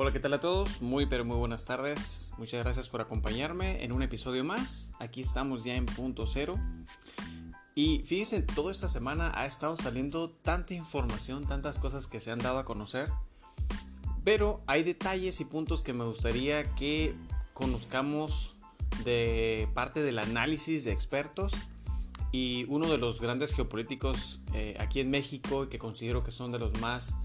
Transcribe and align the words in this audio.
Hola, 0.00 0.12
¿qué 0.12 0.20
tal 0.20 0.32
a 0.34 0.38
todos? 0.38 0.80
Muy 0.80 1.06
pero 1.06 1.24
muy 1.24 1.36
buenas 1.36 1.64
tardes. 1.64 2.30
Muchas 2.38 2.62
gracias 2.62 2.88
por 2.88 3.00
acompañarme 3.00 3.82
en 3.82 3.90
un 3.90 4.04
episodio 4.04 4.44
más. 4.44 4.92
Aquí 5.00 5.20
estamos 5.20 5.64
ya 5.64 5.74
en 5.74 5.86
punto 5.86 6.24
cero. 6.24 6.54
Y 7.74 8.04
fíjense, 8.04 8.42
toda 8.42 8.70
esta 8.70 8.86
semana 8.86 9.32
ha 9.34 9.44
estado 9.44 9.76
saliendo 9.76 10.30
tanta 10.30 10.74
información, 10.74 11.46
tantas 11.46 11.80
cosas 11.80 12.06
que 12.06 12.20
se 12.20 12.30
han 12.30 12.38
dado 12.38 12.58
a 12.58 12.64
conocer. 12.64 13.10
Pero 14.22 14.62
hay 14.68 14.84
detalles 14.84 15.40
y 15.40 15.44
puntos 15.44 15.82
que 15.82 15.92
me 15.92 16.04
gustaría 16.04 16.76
que 16.76 17.16
conozcamos 17.52 18.54
de 19.04 19.68
parte 19.74 20.00
del 20.00 20.20
análisis 20.20 20.84
de 20.84 20.92
expertos 20.92 21.52
y 22.30 22.66
uno 22.68 22.86
de 22.88 22.98
los 22.98 23.20
grandes 23.20 23.52
geopolíticos 23.52 24.42
eh, 24.54 24.76
aquí 24.78 25.00
en 25.00 25.10
México 25.10 25.68
que 25.68 25.80
considero 25.80 26.22
que 26.22 26.30
son 26.30 26.52
de 26.52 26.60
los 26.60 26.78
más 26.78 27.16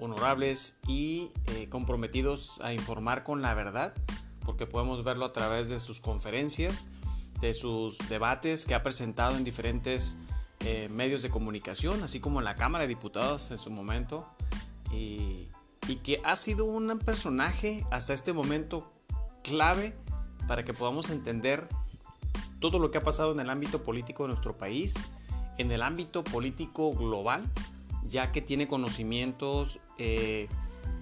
honorables 0.00 0.76
y 0.88 1.30
eh, 1.46 1.68
comprometidos 1.68 2.60
a 2.62 2.72
informar 2.72 3.22
con 3.22 3.42
la 3.42 3.54
verdad, 3.54 3.94
porque 4.44 4.66
podemos 4.66 5.04
verlo 5.04 5.26
a 5.26 5.32
través 5.32 5.68
de 5.68 5.78
sus 5.78 6.00
conferencias, 6.00 6.88
de 7.40 7.54
sus 7.54 7.98
debates 8.08 8.64
que 8.66 8.74
ha 8.74 8.82
presentado 8.82 9.36
en 9.36 9.44
diferentes 9.44 10.18
eh, 10.60 10.88
medios 10.90 11.22
de 11.22 11.30
comunicación, 11.30 12.02
así 12.02 12.20
como 12.20 12.40
en 12.40 12.44
la 12.44 12.54
Cámara 12.54 12.82
de 12.82 12.88
Diputados 12.88 13.50
en 13.50 13.58
su 13.58 13.70
momento, 13.70 14.28
y, 14.92 15.48
y 15.86 15.96
que 16.02 16.20
ha 16.24 16.36
sido 16.36 16.64
un 16.64 16.98
personaje 16.98 17.86
hasta 17.90 18.12
este 18.12 18.32
momento 18.32 18.92
clave 19.42 19.94
para 20.46 20.64
que 20.64 20.74
podamos 20.74 21.10
entender 21.10 21.68
todo 22.60 22.78
lo 22.78 22.90
que 22.90 22.98
ha 22.98 23.02
pasado 23.02 23.32
en 23.32 23.40
el 23.40 23.50
ámbito 23.50 23.82
político 23.82 24.24
de 24.24 24.28
nuestro 24.28 24.56
país, 24.58 24.94
en 25.58 25.72
el 25.72 25.82
ámbito 25.82 26.24
político 26.24 26.92
global, 26.92 27.42
ya 28.04 28.32
que 28.32 28.42
tiene 28.42 28.68
conocimientos 28.68 29.78
eh, 30.00 30.48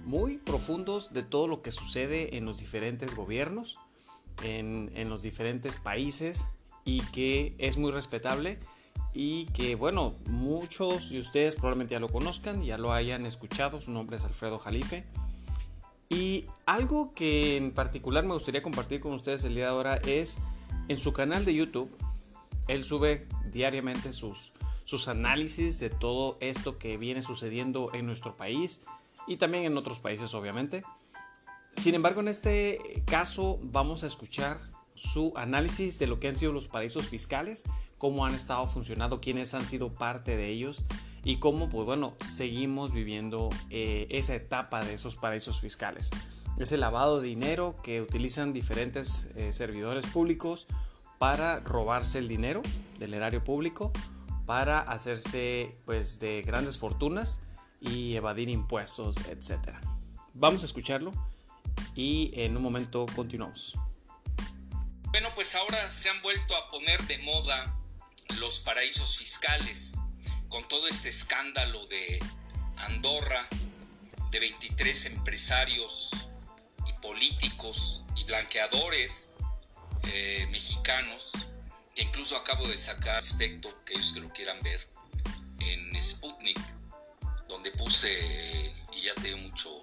muy 0.05 0.37
profundos 0.37 1.13
de 1.13 1.23
todo 1.23 1.47
lo 1.47 1.61
que 1.61 1.71
sucede 1.71 2.37
en 2.37 2.45
los 2.45 2.59
diferentes 2.59 3.15
gobiernos, 3.15 3.79
en, 4.43 4.91
en 4.93 5.09
los 5.09 5.21
diferentes 5.21 5.77
países 5.77 6.45
y 6.85 7.01
que 7.11 7.55
es 7.57 7.77
muy 7.77 7.91
respetable 7.91 8.59
y 9.13 9.45
que 9.47 9.75
bueno, 9.75 10.15
muchos 10.27 11.09
de 11.09 11.19
ustedes 11.19 11.55
probablemente 11.55 11.93
ya 11.93 11.99
lo 11.99 12.09
conozcan, 12.09 12.63
ya 12.63 12.77
lo 12.77 12.91
hayan 12.91 13.25
escuchado, 13.25 13.81
su 13.81 13.91
nombre 13.91 14.17
es 14.17 14.25
Alfredo 14.25 14.59
Jalife. 14.59 15.05
Y 16.09 16.45
algo 16.65 17.11
que 17.11 17.55
en 17.55 17.71
particular 17.71 18.25
me 18.25 18.33
gustaría 18.33 18.61
compartir 18.61 18.99
con 18.99 19.13
ustedes 19.13 19.43
el 19.43 19.55
día 19.55 19.65
de 19.65 19.71
ahora 19.71 19.95
es 19.97 20.41
en 20.87 20.97
su 20.97 21.13
canal 21.13 21.45
de 21.45 21.53
YouTube, 21.53 21.95
él 22.67 22.83
sube 22.83 23.27
diariamente 23.51 24.11
sus, 24.11 24.51
sus 24.89 25.07
análisis 25.07 25.77
de 25.77 25.91
todo 25.91 26.39
esto 26.39 26.79
que 26.79 26.97
viene 26.97 27.21
sucediendo 27.21 27.93
en 27.93 28.07
nuestro 28.07 28.35
país 28.35 28.85
y 29.27 29.37
también 29.37 29.65
en 29.65 29.77
otros 29.77 29.99
países 29.99 30.33
obviamente. 30.33 30.83
Sin 31.73 31.93
embargo, 31.93 32.21
en 32.21 32.27
este 32.27 33.03
caso 33.05 33.59
vamos 33.61 34.03
a 34.03 34.07
escuchar 34.07 34.59
su 34.95 35.31
análisis 35.35 35.99
de 35.99 36.07
lo 36.07 36.19
que 36.19 36.29
han 36.29 36.35
sido 36.35 36.53
los 36.53 36.67
paraísos 36.67 37.07
fiscales, 37.07 37.65
cómo 37.99 38.25
han 38.25 38.33
estado 38.33 38.65
funcionando, 38.65 39.21
quiénes 39.21 39.53
han 39.53 39.63
sido 39.63 39.93
parte 39.93 40.35
de 40.35 40.47
ellos 40.47 40.81
y 41.23 41.37
cómo, 41.37 41.69
pues 41.69 41.85
bueno, 41.85 42.15
seguimos 42.25 42.91
viviendo 42.91 43.49
eh, 43.69 44.07
esa 44.09 44.33
etapa 44.33 44.83
de 44.83 44.95
esos 44.95 45.15
paraísos 45.15 45.61
fiscales. 45.61 46.09
Ese 46.57 46.77
lavado 46.77 47.21
de 47.21 47.27
dinero 47.27 47.75
que 47.83 48.01
utilizan 48.01 48.53
diferentes 48.53 49.29
eh, 49.35 49.53
servidores 49.53 50.07
públicos 50.07 50.65
para 51.19 51.59
robarse 51.59 52.17
el 52.17 52.27
dinero 52.27 52.63
del 52.97 53.13
erario 53.13 53.43
público, 53.43 53.93
para 54.49 54.79
hacerse 54.79 55.77
pues 55.85 56.19
de 56.19 56.41
grandes 56.41 56.79
fortunas 56.79 57.39
y 57.79 58.15
evadir 58.15 58.49
impuestos, 58.49 59.17
etc. 59.27 59.77
Vamos 60.33 60.63
a 60.63 60.65
escucharlo 60.65 61.11
y 61.93 62.31
en 62.33 62.57
un 62.57 62.63
momento 62.63 63.05
continuamos. 63.15 63.77
Bueno, 65.11 65.29
pues 65.35 65.53
ahora 65.53 65.87
se 65.91 66.09
han 66.09 66.19
vuelto 66.23 66.55
a 66.55 66.71
poner 66.71 66.99
de 67.03 67.19
moda 67.19 67.77
los 68.39 68.59
paraísos 68.61 69.19
fiscales 69.19 69.99
con 70.47 70.67
todo 70.67 70.87
este 70.87 71.09
escándalo 71.09 71.85
de 71.85 72.17
Andorra, 72.77 73.47
de 74.31 74.39
23 74.39 75.05
empresarios 75.05 76.27
y 76.87 76.93
políticos 77.03 78.03
y 78.15 78.23
blanqueadores 78.23 79.35
eh, 80.11 80.47
mexicanos, 80.49 81.33
incluso 82.01 82.37
acabo 82.37 82.67
de 82.67 82.77
sacar 82.77 83.17
aspecto, 83.17 83.73
que 83.85 83.93
ellos 83.93 84.13
que 84.13 84.19
lo 84.19 84.29
quieran 84.29 84.59
ver, 84.61 84.87
en 85.59 86.03
Sputnik, 86.03 86.59
donde 87.47 87.71
puse, 87.71 88.73
y 88.93 89.01
ya 89.01 89.15
tiene 89.15 89.41
mucho 89.41 89.79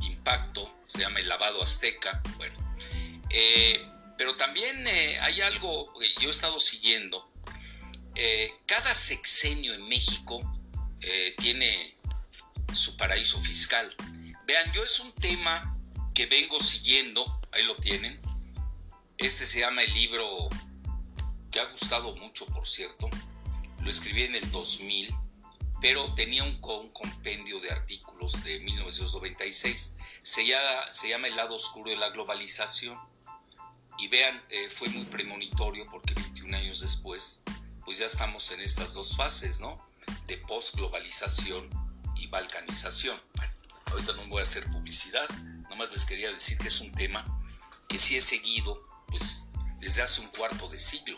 impacto, 0.00 0.72
se 0.86 1.00
llama 1.00 1.20
el 1.20 1.28
lavado 1.28 1.62
azteca, 1.62 2.22
bueno, 2.36 2.56
eh, 3.30 3.86
pero 4.18 4.36
también 4.36 4.86
eh, 4.86 5.18
hay 5.20 5.40
algo 5.40 5.92
que 5.98 6.08
yo 6.20 6.28
he 6.28 6.32
estado 6.32 6.60
siguiendo, 6.60 7.30
eh, 8.14 8.52
cada 8.66 8.94
sexenio 8.94 9.74
en 9.74 9.88
México 9.88 10.52
tiene 11.38 11.96
su 12.72 12.96
paraíso 12.96 13.40
fiscal. 13.40 13.94
Vean, 14.44 14.72
yo 14.72 14.82
es 14.82 14.98
un 14.98 15.12
tema 15.12 15.78
que 16.14 16.26
vengo 16.26 16.58
siguiendo, 16.58 17.24
ahí 17.52 17.62
lo 17.62 17.76
tienen. 17.76 18.20
Este 19.16 19.46
se 19.46 19.60
llama 19.60 19.82
el 19.82 19.94
libro 19.94 20.48
que 21.56 21.62
ha 21.62 21.70
gustado 21.70 22.14
mucho, 22.16 22.44
por 22.44 22.68
cierto. 22.68 23.08
Lo 23.80 23.88
escribí 23.88 24.24
en 24.24 24.34
el 24.34 24.50
2000, 24.50 25.16
pero 25.80 26.12
tenía 26.12 26.44
un, 26.44 26.60
compendio 26.60 27.60
de 27.60 27.70
artículos 27.70 28.44
de 28.44 28.60
1996. 28.60 29.96
Se 30.22 30.46
llama, 30.46 30.92
se 30.92 31.08
llama 31.08 31.28
El 31.28 31.36
lado 31.36 31.54
oscuro 31.54 31.88
de 31.88 31.96
la 31.96 32.10
globalización. 32.10 32.98
Y 33.96 34.08
vean, 34.08 34.44
eh, 34.50 34.68
fue 34.68 34.90
muy 34.90 35.04
premonitorio 35.04 35.86
porque 35.90 36.12
21 36.12 36.58
años 36.58 36.80
después 36.80 37.42
pues 37.86 37.96
ya 37.96 38.04
estamos 38.04 38.50
en 38.50 38.60
estas 38.60 38.92
dos 38.92 39.16
fases, 39.16 39.60
¿no? 39.60 39.82
De 40.26 40.36
post-globalización 40.36 41.70
y 42.16 42.26
balcanización. 42.26 43.18
Bueno, 43.34 43.52
ahorita 43.86 44.12
no 44.12 44.26
voy 44.26 44.40
a 44.40 44.42
hacer 44.42 44.66
publicidad, 44.66 45.26
nomás 45.70 45.90
les 45.92 46.04
quería 46.04 46.30
decir 46.30 46.58
que 46.58 46.68
es 46.68 46.82
un 46.82 46.92
tema 46.92 47.24
que 47.88 47.96
sí 47.96 48.14
he 48.14 48.20
seguido, 48.20 48.86
pues, 49.06 49.46
desde 49.78 50.02
hace 50.02 50.20
un 50.20 50.28
cuarto 50.28 50.68
de 50.68 50.78
siglo. 50.78 51.16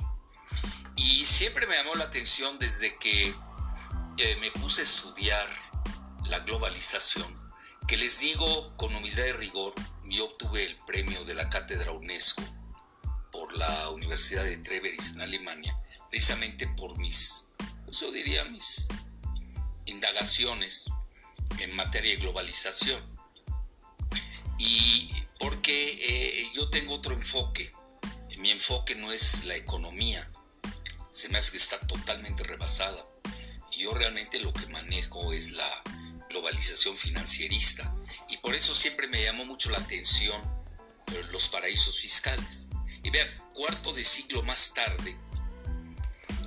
Y 0.97 1.25
siempre 1.27 1.67
me 1.67 1.77
llamó 1.77 1.95
la 1.95 2.05
atención 2.05 2.59
desde 2.59 2.97
que 2.99 3.35
eh, 4.17 4.37
me 4.41 4.51
puse 4.53 4.81
a 4.81 4.85
estudiar 4.85 5.49
la 6.27 6.41
globalización, 6.41 7.27
que 7.87 7.97
les 7.97 8.21
digo 8.21 8.77
con 8.77 8.95
humildad 8.95 9.27
y 9.27 9.33
rigor, 9.33 9.75
yo 10.05 10.27
obtuve 10.27 10.65
el 10.65 10.77
premio 10.87 11.25
de 11.25 11.35
la 11.35 11.49
cátedra 11.49 11.93
UNESCO 11.93 12.43
por 13.31 13.55
la 13.57 13.91
Universidad 13.91 14.45
de 14.45 14.59
Treveris 14.59 15.15
en 15.15 15.21
Alemania 15.21 15.79
precisamente 16.11 16.67
por 16.69 16.97
mis, 16.99 17.47
pues 17.85 18.01
yo 18.01 18.11
diría 18.11 18.45
mis 18.45 18.89
indagaciones 19.87 20.87
en 21.59 21.75
materia 21.77 22.13
de 22.13 22.19
globalización. 22.19 23.03
Y 24.59 25.11
porque 25.39 25.99
eh, 26.01 26.53
yo 26.55 26.69
tengo 26.71 26.95
otro 26.95 27.15
enfoque. 27.15 27.73
Mi 28.39 28.51
enfoque 28.51 28.95
no 28.95 29.13
es 29.13 29.45
la 29.45 29.57
economía. 29.57 30.31
Se 31.19 31.29
me 31.31 31.39
hace 31.39 31.51
que 31.51 31.57
está 31.57 31.81
totalmente 31.81 32.45
rebasada. 32.45 33.05
Yo 33.77 33.93
realmente 33.93 34.39
lo 34.39 34.53
que 34.53 34.69
manejo 34.69 35.33
es 35.33 35.51
la 35.51 35.83
globalización 36.29 36.97
financierista. 36.97 37.93
Y 38.29 38.37
por 38.37 38.55
eso 38.55 38.73
siempre 38.73 39.09
me 39.09 39.25
llamó 39.25 39.45
mucho 39.45 39.69
la 39.71 39.79
atención 39.79 40.41
eh, 41.09 41.25
los 41.33 41.49
paraísos 41.49 42.01
fiscales. 42.01 42.69
Y 43.03 43.11
vean, 43.11 43.29
cuarto 43.53 43.93
de 43.93 44.05
siglo 44.05 44.45
más 44.45 44.73
tarde, 44.75 45.17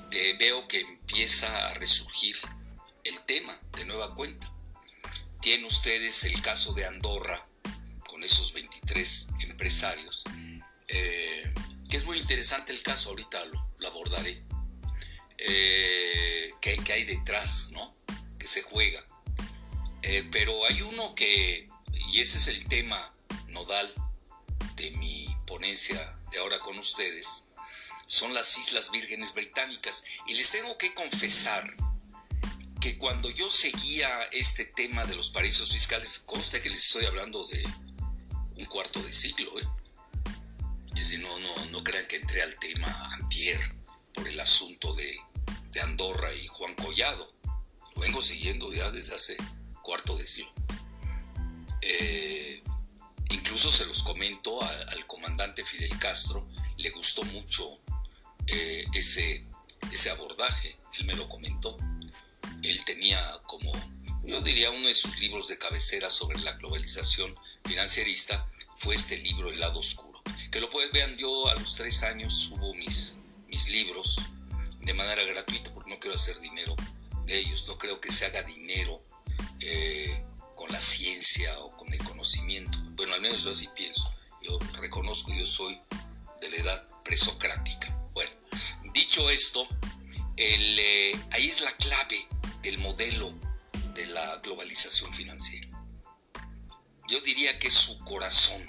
eh, 0.10 0.38
veo 0.40 0.66
que 0.70 0.80
empieza 0.80 1.68
a 1.68 1.74
resurgir 1.74 2.38
el 3.04 3.20
tema 3.26 3.60
de 3.76 3.84
nueva 3.84 4.16
cuenta. 4.16 4.54
Tienen 5.42 5.66
ustedes 5.66 6.24
el 6.24 6.42
caso 6.42 6.72
de 6.72 6.86
Andorra, 6.86 7.46
con 8.10 8.24
esos 8.24 8.54
23 8.54 9.28
empresarios, 9.42 10.24
eh, 10.88 11.54
que 11.90 11.98
es 11.98 12.06
muy 12.06 12.20
interesante 12.20 12.72
el 12.72 12.82
caso, 12.82 13.10
ahorita 13.10 13.44
lo, 13.80 13.88
abordaré, 13.90 14.46
eh, 15.42 16.54
que, 16.62 16.80
hay 16.92 17.04
detrás, 17.06 17.72
¿no? 17.72 17.96
Que 18.38 18.48
se 18.48 18.62
juega. 18.62 19.06
pero 20.32 20.66
hay 20.66 20.82
uno 20.82 21.16
que, 21.16 21.70
y 22.12 22.20
ese 22.20 22.38
es 22.38 22.48
el 22.48 22.68
tema 22.68 23.14
nodal 23.48 23.94
de 24.76 24.92
mi 24.92 25.34
ponencia 25.46 26.16
de 26.32 26.40
ahora 26.40 26.60
con 26.60 26.78
ustedes, 26.78 27.46
son 28.08 28.34
las 28.34 28.58
Islas 28.58 28.92
Vírgenes 28.92 29.34
Británicas. 29.34 30.04
Y 30.28 30.34
les 30.34 30.52
tengo 30.52 30.78
que 30.78 30.94
confesar 30.94 31.76
que 32.80 32.98
cuando 32.98 33.30
yo 33.30 33.50
seguía 33.50 34.24
este 34.32 34.66
tema 34.66 35.06
de 35.06 35.16
los 35.16 35.32
paraísos 35.32 35.72
fiscales, 35.72 36.20
consta 36.20 36.62
que 36.62 36.70
les 36.70 36.86
estoy 36.86 37.06
hablando 37.06 37.46
de 37.48 37.64
un 38.56 38.66
cuarto 38.66 39.02
de 39.02 39.14
siglo. 39.14 39.60
¿eh? 39.60 39.68
Es 40.90 40.96
decir, 40.96 41.20
no, 41.20 41.40
no, 41.40 41.66
no 41.68 41.84
crean 41.84 42.06
que 42.08 42.18
entré 42.18 42.42
al 42.42 42.58
tema 42.60 43.14
antier 43.14 43.60
por 44.14 44.28
el 44.28 44.40
asunto 44.40 44.94
de, 44.94 45.18
de 45.72 45.82
Andorra 45.82 46.34
y 46.34 46.48
Juan 46.48 46.74
Collado. 46.74 47.34
Lo 47.96 48.02
vengo 48.02 48.22
siguiendo 48.22 48.72
ya 48.74 48.92
desde 48.92 49.16
hace 49.16 49.38
cuarto 49.82 50.16
de 50.18 50.28
siglo. 50.28 50.52
Eh, 51.82 52.64
incluso 53.30 53.72
se 53.72 53.86
los 53.86 54.04
comento 54.04 54.62
al 54.62 55.06
comandante 55.08 55.66
Fidel 55.66 55.98
Castro, 56.00 56.48
le 56.78 56.90
gustó 56.92 57.24
mucho 57.24 57.80
eh, 58.48 58.86
ese, 58.94 59.46
ese 59.92 60.10
abordaje, 60.10 60.78
él 61.00 61.06
me 61.06 61.16
lo 61.16 61.28
comentó. 61.28 61.78
Él 62.62 62.86
tenía 62.86 63.20
como, 63.48 63.72
yo 64.24 64.42
diría, 64.42 64.70
uno 64.70 64.88
de 64.88 64.96
sus 64.96 65.20
libros 65.20 65.48
de 65.48 65.58
cabecera 65.58 66.10
sobre 66.10 66.40
la 66.40 66.54
globalización 66.54 67.36
financierista 67.64 68.48
fue 68.76 68.96
este 68.96 69.18
libro 69.18 69.50
El 69.50 69.60
lado 69.60 69.80
oscuro. 69.80 70.22
Que 70.52 70.60
lo 70.60 70.70
pueden 70.70 70.92
ver, 70.92 71.18
yo 71.18 71.48
a 71.50 71.56
los 71.56 71.76
tres 71.76 72.04
años 72.04 72.34
subo 72.34 72.74
mis, 72.76 73.20
mis 73.48 73.70
libros 73.70 74.18
de 74.82 74.94
manera 74.94 75.24
gratuita 75.24 75.74
porque 75.74 75.92
no 75.92 76.00
quiero 76.00 76.16
hacer 76.16 76.40
dinero 76.40 76.76
de 77.26 77.40
ellos, 77.40 77.68
no 77.68 77.78
creo 77.78 78.00
que 78.00 78.12
se 78.12 78.26
haga 78.26 78.44
dinero 78.44 79.04
eh, 79.60 80.24
con 80.56 80.72
la 80.72 80.82
ciencia 80.82 81.58
o 81.60 81.76
con 81.76 81.94
el 81.94 82.04
conocimiento. 82.04 82.78
Bueno, 82.96 83.14
al 83.14 83.22
menos 83.22 83.44
yo 83.44 83.52
así 83.52 83.70
pienso. 83.76 84.14
Yo 84.42 84.58
reconozco, 84.80 85.32
yo 85.34 85.46
soy 85.46 85.80
de 86.40 86.50
la 86.50 86.56
edad 86.58 86.86
presocrática. 87.04 87.96
Bueno, 88.14 88.32
dicho 88.94 89.30
esto, 89.30 89.68
eh, 90.38 91.20
ahí 91.32 91.48
es 91.48 91.62
la 91.62 91.72
clave 91.74 92.28
del 92.64 92.80
modelo 92.80 93.34
de 93.94 94.08
la 94.08 94.38
globalización 94.38 95.14
financiera. 95.14 95.68
Yo 97.08 97.20
diría 97.22 97.60
que 97.60 97.68
es 97.68 97.74
su 97.74 98.00
corazón. 98.00 98.68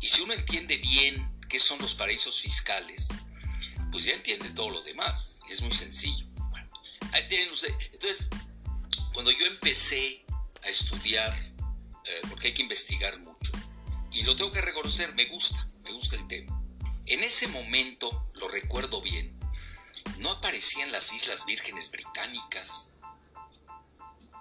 Y 0.00 0.08
si 0.08 0.22
uno 0.22 0.32
entiende 0.32 0.76
bien 0.78 1.40
qué 1.48 1.58
son 1.58 1.78
los 1.80 1.94
paraísos 1.94 2.40
fiscales, 2.40 3.08
pues 3.94 4.06
ya 4.06 4.12
entiende 4.14 4.50
todo 4.50 4.70
lo 4.70 4.82
demás. 4.82 5.38
Es 5.48 5.62
muy 5.62 5.70
sencillo. 5.70 6.26
Entonces, 7.92 8.26
cuando 9.12 9.30
yo 9.30 9.46
empecé 9.46 10.26
a 10.64 10.68
estudiar, 10.68 11.32
eh, 11.32 12.20
porque 12.28 12.48
hay 12.48 12.54
que 12.54 12.62
investigar 12.62 13.20
mucho, 13.20 13.52
y 14.10 14.24
lo 14.24 14.34
tengo 14.34 14.50
que 14.50 14.60
reconocer, 14.60 15.14
me 15.14 15.26
gusta, 15.26 15.68
me 15.84 15.92
gusta 15.92 16.16
el 16.16 16.26
tema. 16.26 16.60
En 17.06 17.22
ese 17.22 17.46
momento, 17.46 18.28
lo 18.34 18.48
recuerdo 18.48 19.00
bien, 19.00 19.38
no 20.18 20.32
aparecían 20.32 20.90
las 20.90 21.12
Islas 21.12 21.46
Vírgenes 21.46 21.88
Británicas. 21.92 22.96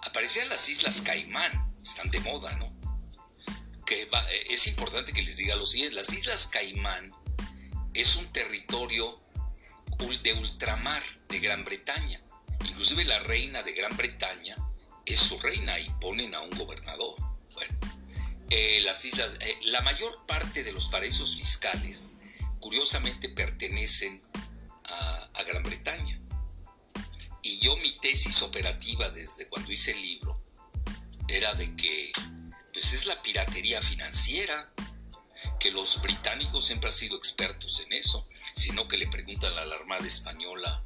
Aparecían 0.02 0.50
las 0.50 0.68
Islas 0.68 1.02
Caimán, 1.02 1.76
están 1.84 2.10
de 2.10 2.20
moda, 2.22 2.56
¿no? 2.56 2.74
Que 3.86 4.02
eh, 4.02 4.48
es 4.50 4.66
importante 4.66 5.14
que 5.14 5.22
les 5.22 5.38
diga 5.38 5.56
lo 5.56 5.68
siguiente, 5.68 5.96
las 5.96 6.12
Islas 6.12 6.48
Caimán 6.48 7.14
es 7.94 8.16
un 8.16 8.26
territorio 8.32 9.23
de 9.98 10.34
ultramar 10.34 11.04
de 11.30 11.40
Gran 11.40 11.64
Bretaña. 11.64 12.22
Inclusive 12.66 13.06
la 13.06 13.20
reina 13.20 13.62
de 13.64 13.74
Gran 13.74 13.96
Bretaña 13.96 14.56
es 15.06 15.20
su 15.20 15.40
reina 15.40 15.80
y 15.80 15.90
ponen 16.02 16.34
a 16.34 16.42
un 16.42 16.50
gobernador. 16.52 17.16
Bueno, 17.54 17.78
eh, 18.50 18.82
las 18.82 19.04
islas, 19.06 19.32
eh, 19.40 19.58
la 19.66 19.82
mayor 19.82 20.26
parte 20.26 20.64
de 20.64 20.72
los 20.72 20.90
paraísos 20.90 21.38
fiscales 21.38 22.16
curiosamente 22.60 23.30
pertenecen 23.30 24.22
a, 24.86 25.44
Gran 25.46 25.64
Bretaña. 25.64 26.18
Y 27.42 27.60
yo 27.60 27.76
mi 27.78 28.00
tesis 28.00 28.42
operativa 28.44 29.10
desde 29.10 29.50
cuando 29.50 29.72
hice 29.74 29.92
el 29.92 30.02
libro 30.02 30.42
era 31.28 31.54
de 31.54 31.76
que 31.76 32.14
pues 32.72 32.94
es 32.94 33.06
la 33.06 33.22
piratería 33.22 33.82
financiera, 33.82 34.72
que 35.60 35.72
los 35.72 36.02
británicos 36.02 36.66
siempre 36.66 36.90
han 36.90 36.96
sido 36.96 37.18
expertos 37.18 37.80
en 37.82 37.94
eso, 37.94 38.28
sino 38.56 38.88
que 38.88 38.98
le 38.98 39.08
preguntan 39.08 39.58
a 39.58 39.66
la 39.66 39.76
Armada 39.76 40.06
Española 40.06 40.84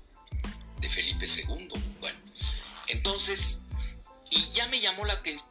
de 0.80 0.90
Felipe 0.90 1.26
II. 1.26 1.68
Bueno, 2.00 2.20
entonces, 2.88 3.64
y 4.30 4.42
ya 4.52 4.68
me 4.68 4.80
llamó 4.80 5.06
la 5.06 5.14
atención 5.14 5.48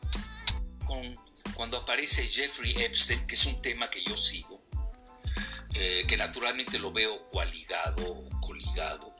cuando 1.54 1.78
aparece 1.78 2.26
Jeffrey 2.26 2.72
Epstein, 2.76 3.26
que 3.26 3.34
es 3.34 3.46
un 3.46 3.62
tema 3.62 3.88
que 3.88 4.04
yo 4.04 4.16
sigo, 4.16 4.62
eh, 5.74 6.04
que 6.06 6.16
naturalmente 6.16 6.78
lo 6.78 6.92
veo 6.92 7.26
coaligado 7.28 8.28
coligado 8.40 9.14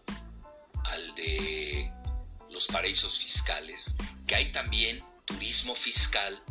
al 0.84 1.14
de 1.14 1.90
los 2.50 2.66
paraísos 2.68 3.18
fiscales, 3.18 3.96
que 4.26 4.36
hay 4.36 4.52
también 4.52 5.02
turismo 5.24 5.74
fiscal, 5.74 6.42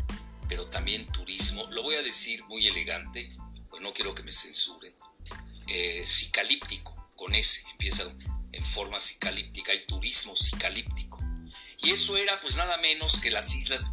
pero 0.48 0.68
también 0.68 1.12
turismo, 1.12 1.68
lo 1.72 1.84
voy 1.84 1.96
a 1.96 2.02
decir 2.02 2.44
muy 2.46 2.68
elegante, 2.68 3.36
pues 3.70 3.82
no 3.82 3.94
quiero 3.94 4.14
que 4.14 4.24
me 4.24 4.34
censuren, 4.34 4.94
eh, 5.68 6.06
con 7.16 7.34
ese, 7.34 7.64
empieza 7.72 8.04
en 8.52 8.66
forma 8.66 9.00
psicalíptica, 9.00 9.72
hay 9.72 9.86
turismo 9.86 10.36
psicalíptico. 10.36 11.20
Y 11.80 11.92
eso 11.92 12.18
era 12.18 12.40
pues 12.40 12.58
nada 12.58 12.78
menos 12.78 13.20
que 13.20 13.32
las 13.32 13.54
islas 13.56 13.92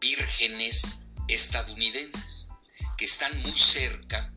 vírgenes 0.00 1.06
estadounidenses, 1.28 2.50
que 2.96 3.04
están 3.04 3.40
muy 3.42 3.58
cerca 3.58 4.32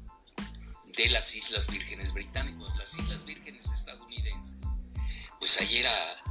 de 0.97 1.09
las 1.09 1.35
Islas 1.35 1.69
Vírgenes 1.69 2.11
Británicas, 2.11 2.75
las 2.77 2.97
Islas 2.97 3.23
Vírgenes 3.23 3.69
estadounidenses. 3.71 4.81
Pues 5.39 5.59
ahí 5.61 5.77
era 5.77 6.23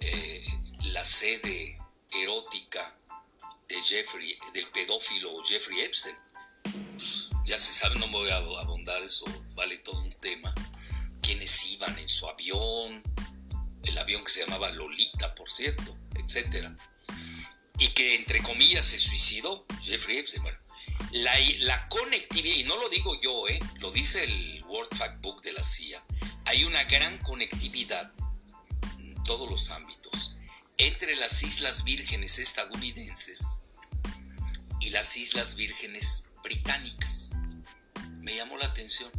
eh, 0.00 0.46
la 0.84 1.04
sede 1.04 1.78
erótica 2.12 2.99
de 3.70 3.80
Jeffrey, 3.82 4.36
del 4.52 4.68
pedófilo 4.70 5.42
Jeffrey 5.44 5.80
Epstein. 5.80 6.16
Pues, 6.96 7.28
ya 7.46 7.56
se 7.56 7.72
sabe, 7.72 7.94
no 7.98 8.06
me 8.08 8.14
voy 8.14 8.30
a 8.30 8.36
abondar, 8.36 9.02
eso 9.02 9.24
vale 9.54 9.78
todo 9.78 10.00
un 10.00 10.12
tema. 10.12 10.52
Quienes 11.22 11.64
iban 11.66 11.96
en 11.98 12.08
su 12.08 12.28
avión, 12.28 13.02
el 13.84 13.96
avión 13.96 14.24
que 14.24 14.32
se 14.32 14.40
llamaba 14.40 14.70
Lolita, 14.70 15.34
por 15.36 15.48
cierto, 15.48 15.96
etc. 16.16 16.68
Y 17.78 17.88
que 17.88 18.16
entre 18.16 18.42
comillas 18.42 18.84
se 18.84 18.98
suicidó 18.98 19.64
Jeffrey 19.80 20.18
Epstein. 20.18 20.42
Bueno, 20.42 20.58
la, 21.12 21.88
conectividad, 21.88 22.56
y 22.56 22.64
no 22.64 22.76
lo 22.76 22.88
digo 22.88 23.20
yo, 23.20 23.46
eh, 23.48 23.60
lo 23.78 23.92
dice 23.92 24.24
el 24.24 24.64
World 24.64 24.94
Factbook 24.96 25.42
de 25.42 25.52
la 25.52 25.62
CIA, 25.62 26.04
hay 26.44 26.64
una 26.64 26.84
gran 26.84 27.18
conectividad 27.18 28.12
en 28.98 29.22
todos 29.22 29.48
los 29.48 29.70
ámbitos 29.70 30.36
entre 30.76 31.14
las 31.16 31.42
Islas 31.42 31.84
Vírgenes 31.84 32.38
estadounidenses 32.38 33.59
y 34.80 34.90
las 34.90 35.16
Islas 35.16 35.54
Vírgenes 35.54 36.30
británicas. 36.42 37.32
Me 38.18 38.36
llamó 38.36 38.56
la 38.56 38.66
atención. 38.66 39.10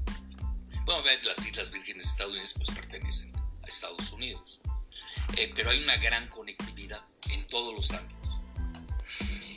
Bueno, 0.85 1.03
las 1.23 1.45
Islas 1.45 1.71
Vírgenes 1.71 2.07
estadounidenses 2.07 2.55
pues 2.57 2.71
pertenecen 2.71 3.31
a 3.35 3.67
Estados 3.67 4.11
Unidos, 4.11 4.61
eh, 5.37 5.51
pero 5.55 5.69
hay 5.69 5.81
una 5.81 5.97
gran 5.97 6.27
conectividad 6.29 7.03
en 7.29 7.45
todos 7.47 7.73
los 7.73 7.91
ámbitos. 7.91 8.39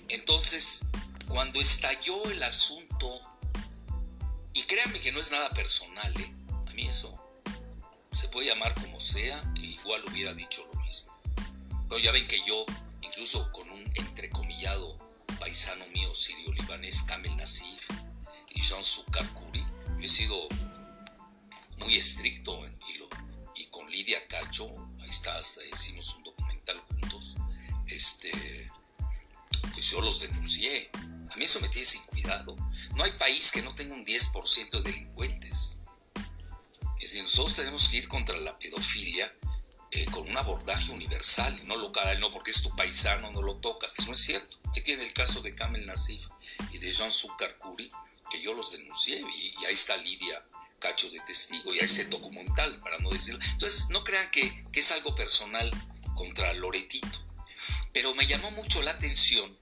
Entonces, 0.09 0.89
cuando 1.29 1.61
estalló 1.61 2.31
el 2.31 2.43
asunto, 2.43 3.21
y 4.53 4.63
créanme 4.65 5.01
que 5.01 5.11
no 5.11 5.19
es 5.19 5.33
nada 5.33 5.51
personal, 5.51 6.15
¿eh? 6.21 6.33
a 6.69 6.73
mí 6.73 6.87
eso 6.87 7.19
se 8.13 8.29
puede 8.29 8.49
llamar 8.49 8.75
como 8.75 9.01
sea, 9.01 9.43
igual 9.57 10.05
hubiera 10.09 10.35
dicho 10.35 10.65
lo 10.73 10.81
mismo. 10.81 11.13
Pero 11.89 11.99
ya 11.99 12.13
ven 12.13 12.29
que 12.29 12.41
yo, 12.47 12.65
incluso 13.03 13.51
con 13.53 13.69
un 13.71 13.83
entrecomillado 13.95 15.04
paisano 15.45 15.87
mío 15.89 16.15
sirio-libanés, 16.15 17.03
Kamel 17.03 17.37
Nassif 17.37 17.91
y 18.49 18.63
Jean 18.63 18.83
Sukar 18.83 19.29
Kuri, 19.35 19.63
he 20.01 20.09
sido 20.09 20.49
muy 21.81 21.97
estricto 21.97 22.67
y, 22.67 23.61
y 23.61 23.67
con 23.67 23.91
Lidia 23.91 24.27
Cacho, 24.27 24.71
ahí 25.03 25.11
está, 25.11 25.37
hasta 25.37 25.61
hicimos 25.67 26.15
un 26.17 26.25
documental 26.25 26.81
juntos, 26.89 27.35
este, 27.89 28.71
pues 29.75 29.91
yo 29.91 30.01
los 30.01 30.21
denuncié 30.21 30.91
a 31.31 31.37
mí 31.37 31.45
eso 31.45 31.61
me 31.61 31.69
tiene 31.69 31.85
sin 31.85 32.03
cuidado. 32.05 32.57
No 32.95 33.03
hay 33.03 33.11
país 33.13 33.51
que 33.51 33.61
no 33.61 33.75
tenga 33.75 33.93
un 33.93 34.07
10% 34.07 34.71
de 34.71 34.83
delincuentes. 34.83 35.77
Es 37.01 37.11
decir, 37.11 37.25
nosotros 37.25 37.57
tenemos 37.57 37.89
que 37.89 37.97
ir 37.97 38.09
contra 38.09 38.39
la 38.39 38.57
pedofilia 38.57 39.35
eh, 39.95 40.07
con 40.11 40.29
un 40.29 40.37
abordaje 40.37 40.91
universal, 40.91 41.67
no 41.67 41.77
local, 41.77 42.19
no 42.21 42.31
porque 42.33 42.51
es 42.51 42.63
tu 42.63 42.75
paisano, 42.75 43.31
no 43.31 43.43
lo 43.43 43.57
tocas. 43.57 43.95
Eso 43.97 44.09
no 44.09 44.15
es 44.15 44.21
cierto. 44.21 44.59
Ahí 44.75 44.83
tiene 44.83 45.05
el 45.05 45.13
caso 45.13 45.41
de 45.41 45.55
Kamel 45.55 45.87
Nassif 45.87 46.27
y 46.73 46.79
de 46.79 46.91
Jean 46.91 47.11
Kuri, 47.61 47.89
que 48.31 48.43
yo 48.43 48.55
los 48.55 48.73
denuncié, 48.73 49.21
y, 49.21 49.65
ahí 49.65 49.75
está 49.75 49.97
Lidia 49.97 50.45
Cacho 50.81 51.09
de 51.11 51.21
testigo, 51.21 51.73
y 51.73 51.79
ahí 51.79 51.85
es 51.85 51.99
el 51.99 52.11
documental, 52.11 52.81
para 52.81 52.99
no 52.99 53.11
decirlo. 53.11 53.41
Entonces, 53.53 53.89
no 53.91 54.03
crean 54.03 54.31
que, 54.31 54.67
que 54.73 54.81
es 54.81 54.91
algo 54.91 55.15
personal 55.15 55.71
contra 56.15 56.53
Loretito. 56.55 57.25
Pero 57.93 58.15
me 58.15 58.27
llamó 58.27 58.51
mucho 58.51 58.83
la 58.83 58.91
atención 58.91 59.57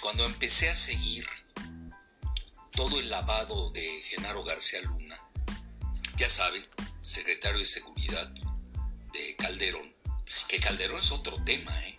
cuando 0.00 0.24
empecé 0.24 0.70
a 0.70 0.74
seguir 0.74 1.26
todo 2.72 3.00
el 3.00 3.10
lavado 3.10 3.70
de 3.70 4.02
Genaro 4.02 4.44
García 4.44 4.80
Luna, 4.82 5.18
ya 6.16 6.28
saben, 6.28 6.64
secretario 7.02 7.58
de 7.58 7.66
Seguridad 7.66 8.32
de 9.16 9.36
Calderón, 9.36 9.94
que 10.48 10.60
Calderón 10.60 10.98
es 10.98 11.10
otro 11.12 11.42
tema, 11.44 11.72
¿eh? 11.84 11.96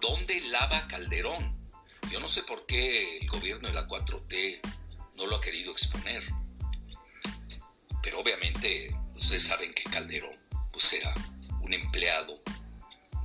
¿Dónde 0.00 0.40
lava 0.50 0.86
Calderón? 0.88 1.56
Yo 2.10 2.20
no 2.20 2.28
sé 2.28 2.42
por 2.42 2.66
qué 2.66 3.18
el 3.18 3.28
gobierno 3.28 3.68
de 3.68 3.74
la 3.74 3.86
4T 3.86 4.60
no 5.16 5.26
lo 5.26 5.36
ha 5.36 5.40
querido 5.40 5.72
exponer. 5.72 6.22
Pero 8.02 8.20
obviamente 8.20 8.96
ustedes 9.14 9.44
saben 9.44 9.72
que 9.74 9.84
Calderón 9.84 10.36
pues 10.72 10.92
era 10.92 11.12
un 11.60 11.74
empleado 11.74 12.42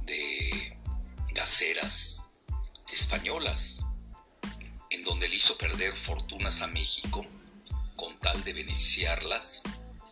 de 0.02 0.78
gaseras 1.32 2.30
españolas 2.92 3.86
en 4.90 5.04
donde 5.04 5.30
le 5.30 5.36
hizo 5.36 5.58
perder 5.58 5.94
fortunas 5.94 6.62
a 6.62 6.68
México 6.68 7.26
con 7.96 8.18
tal 8.20 8.44
de 8.44 8.54
beneficiarlas 8.54 9.64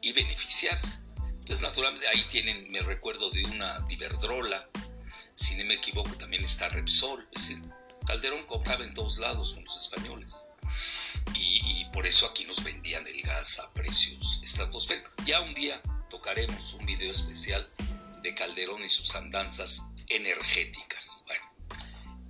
y 0.02 0.14
beneficiarse. 0.14 1.11
Entonces, 1.42 1.62
naturalmente, 1.62 2.08
ahí 2.08 2.24
tienen, 2.30 2.72
me 2.72 2.82
recuerdo 2.82 3.30
de 3.32 3.44
una 3.46 3.80
Diverdrola, 3.82 4.70
si 5.36 5.56
no 5.56 5.66
me 5.66 5.74
equivoco, 5.74 6.16
también 6.18 6.44
está 6.44 6.70
Repsol. 6.70 7.28
Es 7.32 7.48
decir, 7.48 7.64
Calderón 8.06 8.44
cobraba 8.44 8.84
en 8.84 8.94
todos 8.94 9.18
lados 9.18 9.54
con 9.54 9.64
los 9.64 9.76
españoles. 9.76 10.44
Y, 11.34 11.86
por 11.92 12.08
eso 12.08 12.26
aquí 12.26 12.46
nos 12.46 12.64
vendían 12.64 13.06
el 13.06 13.22
gas 13.22 13.60
a 13.60 13.74
precios 13.74 14.40
estratosféricos. 14.44 15.14
Ya 15.26 15.42
un 15.42 15.54
día 15.54 15.82
tocaremos 16.10 16.74
un 16.76 16.86
video 16.86 17.12
especial 17.12 17.70
de 18.22 18.34
Calderón 18.34 18.84
y 18.84 18.88
sus 18.88 19.14
andanzas 19.16 19.84
energéticas. 20.08 21.26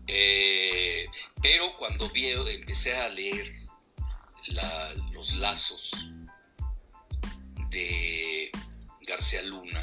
Eh, 0.07 1.07
pero 1.41 1.75
cuando 1.75 2.09
vi, 2.09 2.29
empecé 2.29 2.95
a 2.95 3.09
leer 3.09 3.61
los 5.13 5.35
lazos 5.35 6.11
de 7.69 8.51
Luna 9.43 9.81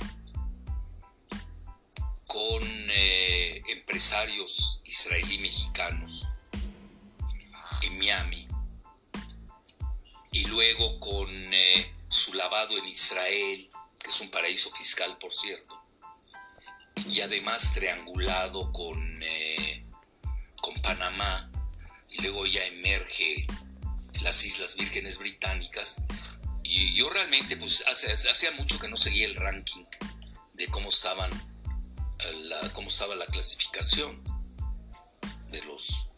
con 2.26 2.62
eh, 2.62 3.62
empresarios 3.68 4.80
israelí 4.85 5.38
mexicanos 5.38 6.26
en 7.82 7.99
Miami 7.99 8.49
y 10.32 10.44
luego 10.47 10.99
con 10.99 11.28
eh, 11.30 11.92
su 12.08 12.32
lavado 12.35 12.78
en 12.78 12.87
Israel, 12.87 13.68
que 14.02 14.11
es 14.11 14.20
un 14.23 14.30
paraíso 14.30 14.70
fiscal 14.73 15.18
por 15.18 15.32
cierto, 15.32 15.78
y 17.06 17.20
además 17.20 17.75
triangulado 17.75 18.73
con, 18.73 19.23
eh, 19.23 19.85
con 20.61 20.75
Panamá, 20.80 21.50
y 22.11 22.23
luego 22.23 22.47
ya 22.47 22.64
emerge 22.64 23.47
las 24.23 24.44
Islas 24.44 24.75
Vírgenes 24.76 25.18
Británicas, 25.18 26.04
y 26.69 26.95
yo 26.95 27.09
realmente 27.09 27.57
pues 27.57 27.83
hacía 27.87 28.51
mucho 28.53 28.79
que 28.79 28.89
no 28.89 28.97
seguía 28.97 29.27
el 29.27 29.35
ranking 29.35 29.85
de 30.53 30.67
cómo 30.67 30.91
estaban 30.91 31.31
la, 32.43 32.73
cómo 32.75 32.89
estaba 32.89 33.17
la 33.17 33.25
clasificación 33.27 34.23
de 35.51 35.63
los... 35.65 36.11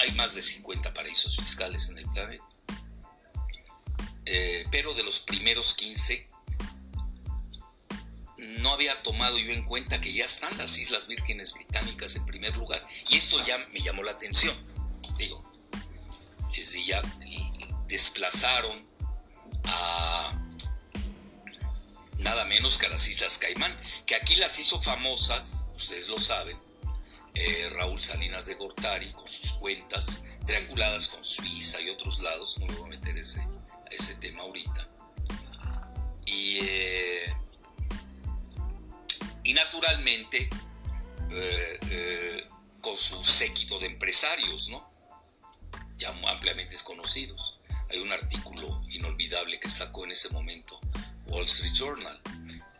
Hay 0.00 0.12
más 0.12 0.34
de 0.34 0.42
50 0.42 0.92
paraísos 0.92 1.36
fiscales 1.36 1.88
en 1.88 1.98
el 1.98 2.04
planeta. 2.12 2.44
Eh, 4.26 4.66
pero 4.70 4.92
de 4.92 5.02
los 5.02 5.20
primeros 5.20 5.72
15 5.72 6.28
no 8.58 8.74
había 8.74 9.02
tomado 9.02 9.38
yo 9.38 9.52
en 9.52 9.64
cuenta 9.64 10.02
que 10.02 10.12
ya 10.12 10.26
están 10.26 10.56
las 10.58 10.78
Islas 10.78 11.08
Vírgenes 11.08 11.54
Británicas 11.54 12.14
en 12.16 12.26
primer 12.26 12.56
lugar. 12.58 12.86
Y 13.08 13.16
esto 13.16 13.42
ya 13.46 13.56
me 13.72 13.80
llamó 13.80 14.02
la 14.02 14.12
atención. 14.12 14.54
Digo, 15.16 15.42
es 16.52 16.86
ya 16.86 17.00
desplazaron 17.92 18.88
a 19.64 20.32
nada 22.18 22.46
menos 22.46 22.78
que 22.78 22.86
a 22.86 22.88
las 22.88 23.06
Islas 23.06 23.36
Caimán, 23.36 23.76
que 24.06 24.14
aquí 24.14 24.34
las 24.36 24.58
hizo 24.58 24.80
famosas, 24.80 25.66
ustedes 25.76 26.08
lo 26.08 26.18
saben, 26.18 26.58
eh, 27.34 27.68
Raúl 27.74 28.00
Salinas 28.00 28.46
de 28.46 28.54
Gortari 28.54 29.12
con 29.12 29.28
sus 29.28 29.52
cuentas 29.54 30.24
trianguladas 30.46 31.08
con 31.08 31.22
Suiza 31.22 31.82
y 31.82 31.90
otros 31.90 32.20
lados, 32.20 32.58
no 32.58 32.66
me 32.66 32.74
voy 32.74 32.86
a 32.86 32.90
meter 32.96 33.18
ese, 33.18 33.40
a 33.40 33.90
ese 33.90 34.14
tema 34.14 34.42
ahorita. 34.42 34.88
Y, 36.24 36.60
eh, 36.62 37.36
y 39.44 39.52
naturalmente 39.52 40.48
eh, 41.30 42.48
con 42.80 42.96
su 42.96 43.22
séquito 43.22 43.78
de 43.78 43.88
empresarios, 43.88 44.70
¿no? 44.70 44.90
ya 46.02 46.12
ampliamente 46.28 46.72
desconocidos. 46.72 47.60
Hay 47.92 48.00
un 48.00 48.12
artículo 48.12 48.82
inolvidable 48.90 49.60
que 49.60 49.68
sacó 49.68 50.04
en 50.04 50.12
ese 50.12 50.30
momento 50.30 50.80
Wall 51.26 51.44
Street 51.44 51.72
Journal. 51.74 52.20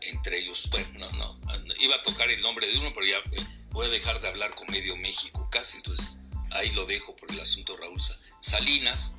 Entre 0.01 0.39
ellos, 0.39 0.67
bueno, 0.71 1.09
no, 1.11 1.37
no, 1.39 1.73
iba 1.79 1.95
a 1.95 2.03
tocar 2.03 2.29
el 2.29 2.41
nombre 2.41 2.67
de 2.67 2.77
uno, 2.79 2.91
pero 2.93 3.05
ya 3.05 3.17
eh, 3.31 3.45
voy 3.71 3.87
a 3.87 3.89
dejar 3.89 4.19
de 4.19 4.27
hablar 4.27 4.53
con 4.55 4.69
medio 4.69 4.95
México 4.97 5.47
casi, 5.51 5.77
entonces 5.77 6.17
ahí 6.51 6.71
lo 6.71 6.85
dejo 6.85 7.15
por 7.15 7.31
el 7.31 7.39
asunto 7.39 7.77
Raúl 7.77 7.99
Salinas, 8.39 9.15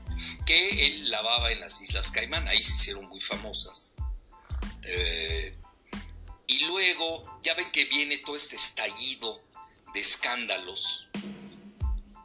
que 0.47 0.87
él 0.87 1.11
lavaba 1.11 1.53
en 1.53 1.61
las 1.61 1.81
Islas 1.81 2.11
Caimán, 2.11 2.47
ahí 2.49 2.63
se 2.63 2.75
hicieron 2.75 3.07
muy 3.07 3.21
famosas. 3.21 3.95
Eh, 4.83 5.57
y 6.47 6.67
luego, 6.67 7.23
ya 7.43 7.55
ven 7.55 7.71
que 7.71 7.85
viene 7.87 8.19
todo 8.19 8.37
este 8.37 8.57
estallido 8.57 9.43
de 9.95 10.01
escándalos. 10.01 11.09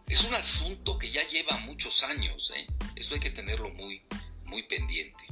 Es 0.10 0.24
un 0.24 0.34
asunto 0.34 0.98
que 0.98 1.12
ya 1.12 1.25
lleva 1.30 1.56
muchos 1.60 2.04
años, 2.04 2.51
¿eh? 2.56 2.66
esto 2.96 3.13
hay 3.13 3.20
que 3.20 3.30
tenerlo 3.30 3.70
muy, 3.70 4.01
muy 4.46 4.63
pendiente. 4.63 5.24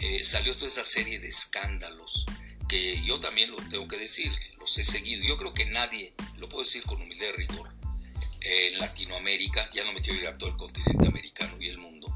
Eh, 0.00 0.24
salió 0.24 0.56
toda 0.56 0.66
esa 0.66 0.82
serie 0.82 1.20
de 1.20 1.28
escándalos 1.28 2.26
que 2.68 3.00
yo 3.04 3.20
también 3.20 3.52
lo 3.52 3.56
tengo 3.68 3.86
que 3.86 3.96
decir, 3.96 4.32
los 4.58 4.76
he 4.76 4.82
seguido. 4.82 5.22
Yo 5.22 5.38
creo 5.38 5.54
que 5.54 5.66
nadie, 5.66 6.14
lo 6.36 6.48
puedo 6.48 6.64
decir 6.64 6.82
con 6.82 7.00
humildad 7.00 7.28
y 7.28 7.36
rigor, 7.36 7.72
en 8.40 8.78
Latinoamérica, 8.80 9.70
ya 9.72 9.84
no 9.84 9.92
me 9.92 10.02
quiero 10.02 10.18
ir 10.18 10.26
a 10.26 10.36
todo 10.36 10.50
el 10.50 10.56
continente 10.56 11.06
americano 11.06 11.56
y 11.60 11.68
el 11.68 11.78
mundo, 11.78 12.12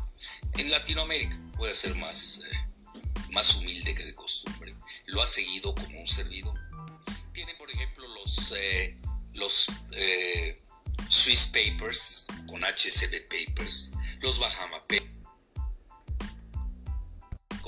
en 0.54 0.72
Latinoamérica, 0.72 1.38
a 1.70 1.74
ser 1.74 1.94
más, 1.94 2.40
eh, 2.50 2.56
más 3.30 3.56
humilde 3.56 3.94
que 3.94 4.04
de 4.04 4.14
costumbre, 4.16 4.74
lo 5.06 5.22
ha 5.22 5.26
seguido 5.26 5.72
como 5.72 6.00
un 6.00 6.06
servidor. 6.06 6.58
Tienen, 7.32 7.56
por 7.56 7.70
ejemplo, 7.70 8.04
los, 8.08 8.54
eh, 8.58 8.98
los 9.34 9.68
Swiss 11.08 11.46
Papers 11.46 12.26
con 12.46 12.62
HCB 12.62 13.28
Papers, 13.28 13.92
los 14.20 14.38
Bahama 14.38 14.80
Papers 14.86 15.18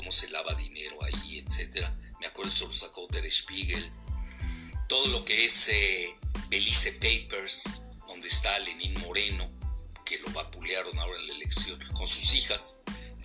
cómo 0.01 0.13
se 0.13 0.31
lava 0.31 0.55
dinero 0.55 0.97
ahí, 1.05 1.45
etcétera. 1.47 1.95
Me 2.21 2.27
acuerdo 2.27 2.51
eso 2.51 2.67
lo 2.67 2.73
sacó 2.73 3.07
Der 3.09 3.31
Spiegel. 3.31 3.93
Todo 4.89 5.07
lo 5.09 5.27
que 5.27 5.45
es 5.45 5.69
eh, 5.69 6.17
Belice 6.49 6.93
Papers, 6.93 7.65
donde 8.07 8.29
está 8.29 8.59
Lenín 8.61 8.99
Moreno, 9.01 9.51
que 10.07 10.19
lo 10.21 10.31
vapulearon 10.33 10.99
ahora 10.99 11.21
en 11.21 11.27
la 11.27 11.35
elección, 11.35 11.79
con 11.93 12.09
sus 12.09 12.33
hijas 12.33 12.81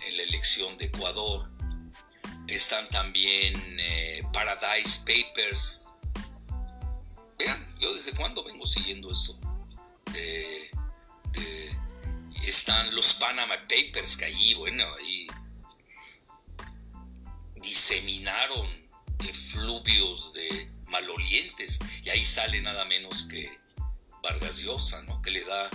en 0.06 0.18
la 0.18 0.22
elección 0.24 0.76
de 0.76 0.84
Ecuador. 0.84 1.50
Están 2.46 2.86
también 2.90 3.54
eh, 3.80 4.22
Paradise 4.34 4.98
Papers. 4.98 5.88
Vean, 7.38 7.76
yo 7.80 7.94
desde 7.94 8.12
cuándo 8.12 8.44
vengo 8.44 8.66
siguiendo 8.66 9.10
esto. 9.10 9.38
Están 12.46 12.94
los 12.94 13.14
Panama 13.14 13.56
Papers, 13.68 14.16
que 14.16 14.24
ahí, 14.24 14.54
bueno, 14.54 14.84
ahí 14.98 15.26
diseminaron 17.56 18.66
efluvios 19.28 20.32
de 20.32 20.70
malolientes 20.86 21.78
y 22.04 22.10
ahí 22.10 22.24
sale 22.24 22.60
nada 22.60 22.84
menos 22.84 23.26
que 23.26 23.58
Vargas 24.22 24.58
Llosa, 24.58 25.02
¿no? 25.02 25.20
que 25.22 25.30
le 25.30 25.44
da 25.44 25.68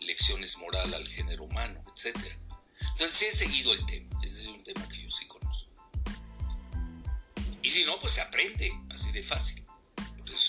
lecciones 0.00 0.58
moral 0.58 0.92
al 0.94 1.06
género 1.08 1.44
humano, 1.44 1.82
etc. 1.94 2.16
Entonces 2.92 3.22
he 3.22 3.32
seguido 3.32 3.72
el 3.72 3.84
tema, 3.86 4.20
ese 4.22 4.42
es 4.42 4.48
un 4.48 4.62
tema 4.62 4.86
que 4.88 5.02
yo 5.02 5.10
sí 5.10 5.26
conozco. 5.26 5.72
Y 7.62 7.70
si 7.70 7.84
no, 7.84 7.98
pues 7.98 8.14
se 8.14 8.20
aprende 8.20 8.72
así 8.90 9.12
de 9.12 9.22
fácil, 9.22 9.64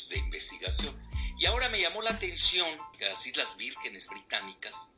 de 0.10 0.18
investigación. 0.18 0.96
Y 1.40 1.46
ahora 1.46 1.70
me 1.70 1.80
llamó 1.80 2.02
la 2.02 2.12
atención 2.12 2.70
las 3.00 3.26
Islas 3.26 3.56
Vírgenes 3.56 4.10
Británicas, 4.10 4.92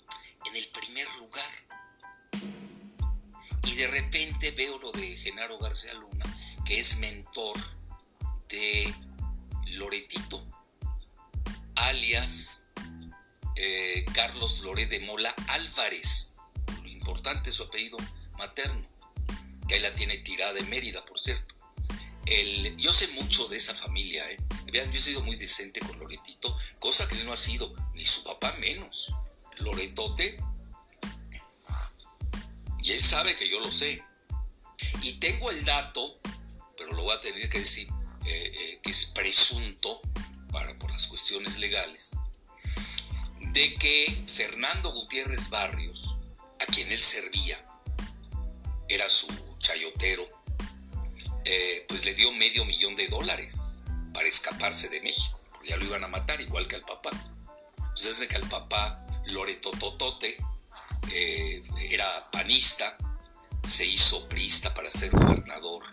en 0.45 0.55
el 0.55 0.67
primer 0.69 1.07
lugar, 1.19 1.51
y 3.63 3.75
de 3.75 3.87
repente 3.87 4.49
veo 4.49 4.79
lo 4.79 4.91
de 4.91 5.15
Genaro 5.15 5.59
García 5.59 5.93
Luna, 5.93 6.25
que 6.65 6.79
es 6.79 6.97
mentor 6.97 7.57
de 8.49 8.91
Loretito, 9.67 10.43
alias 11.75 12.65
eh, 13.55 14.03
Carlos 14.15 14.61
Loré 14.61 14.87
de 14.87 14.99
Mola 15.01 15.35
Álvarez. 15.47 16.35
Lo 16.81 16.89
importante 16.89 17.51
es 17.51 17.55
su 17.55 17.63
apellido 17.63 17.97
materno, 18.33 18.89
que 19.67 19.75
ahí 19.75 19.79
la 19.79 19.93
tiene 19.93 20.17
tirada 20.17 20.53
de 20.53 20.63
Mérida, 20.63 21.05
por 21.05 21.19
cierto. 21.19 21.53
Yo 22.77 22.91
sé 22.93 23.09
mucho 23.09 23.47
de 23.47 23.57
esa 23.57 23.75
familia, 23.75 24.29
¿eh? 24.31 24.37
Vean, 24.71 24.91
yo 24.91 24.97
he 24.97 25.01
sido 25.01 25.21
muy 25.21 25.35
decente 25.35 25.79
con 25.81 25.99
Loretito, 25.99 26.57
cosa 26.79 27.07
que 27.07 27.15
él 27.15 27.25
no 27.25 27.33
ha 27.33 27.37
sido, 27.37 27.73
ni 27.93 28.05
su 28.05 28.23
papá 28.23 28.53
menos. 28.59 29.13
Loretote 29.59 30.37
y 32.81 32.91
él 32.93 33.03
sabe 33.03 33.35
que 33.35 33.49
yo 33.49 33.59
lo 33.59 33.71
sé. 33.71 34.03
Y 35.01 35.13
tengo 35.13 35.51
el 35.51 35.63
dato, 35.63 36.19
pero 36.77 36.93
lo 36.93 37.03
voy 37.03 37.15
a 37.15 37.21
tener 37.21 37.47
que 37.49 37.59
decir, 37.59 37.87
eh, 38.25 38.51
eh, 38.53 38.79
que 38.81 38.89
es 38.91 39.05
presunto 39.05 40.01
para, 40.51 40.77
por 40.79 40.91
las 40.91 41.07
cuestiones 41.07 41.59
legales, 41.59 42.17
de 43.39 43.75
que 43.75 44.23
Fernando 44.33 44.91
Gutiérrez 44.91 45.49
Barrios, 45.49 46.17
a 46.59 46.65
quien 46.65 46.91
él 46.91 46.99
servía, 46.99 47.63
era 48.89 49.09
su 49.09 49.27
chayotero, 49.59 50.25
eh, 51.45 51.85
pues 51.87 52.05
le 52.05 52.15
dio 52.15 52.31
medio 52.31 52.65
millón 52.65 52.95
de 52.95 53.07
dólares 53.07 53.80
para 54.13 54.27
escaparse 54.27 54.89
de 54.89 55.01
México, 55.01 55.39
porque 55.51 55.69
ya 55.69 55.77
lo 55.77 55.85
iban 55.85 56.03
a 56.03 56.07
matar 56.07 56.41
igual 56.41 56.67
que 56.67 56.75
al 56.75 56.85
papá. 56.85 57.11
Entonces, 57.77 58.19
desde 58.19 58.27
que 58.27 58.35
al 58.35 58.49
papá 58.49 59.05
Loreto 59.25 59.71
Totote 59.71 60.37
eh, 61.11 61.61
era 61.89 62.29
panista, 62.31 62.97
se 63.65 63.85
hizo 63.85 64.27
prista 64.27 64.73
para 64.73 64.89
ser 64.89 65.11
gobernador 65.11 65.83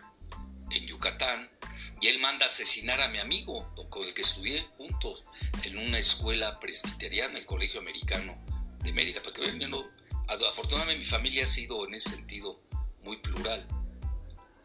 en 0.70 0.86
Yucatán 0.86 1.48
y 2.00 2.06
él 2.08 2.20
manda 2.20 2.46
asesinar 2.46 3.00
a 3.00 3.08
mi 3.08 3.18
amigo 3.18 3.74
con 3.90 4.06
el 4.06 4.14
que 4.14 4.22
estudié 4.22 4.62
juntos 4.76 5.24
en 5.62 5.76
una 5.78 5.98
escuela 5.98 6.60
presbiteriana, 6.60 7.38
el 7.38 7.46
Colegio 7.46 7.80
Americano 7.80 8.38
de 8.80 8.92
Mérida. 8.92 9.20
Para 9.20 9.34
que 9.34 9.40
vean, 9.40 9.74
afortunadamente 10.48 11.00
mi 11.00 11.04
familia 11.04 11.42
ha 11.42 11.46
sido 11.46 11.86
en 11.86 11.94
ese 11.94 12.10
sentido 12.10 12.60
muy 13.02 13.16
plural. 13.16 13.66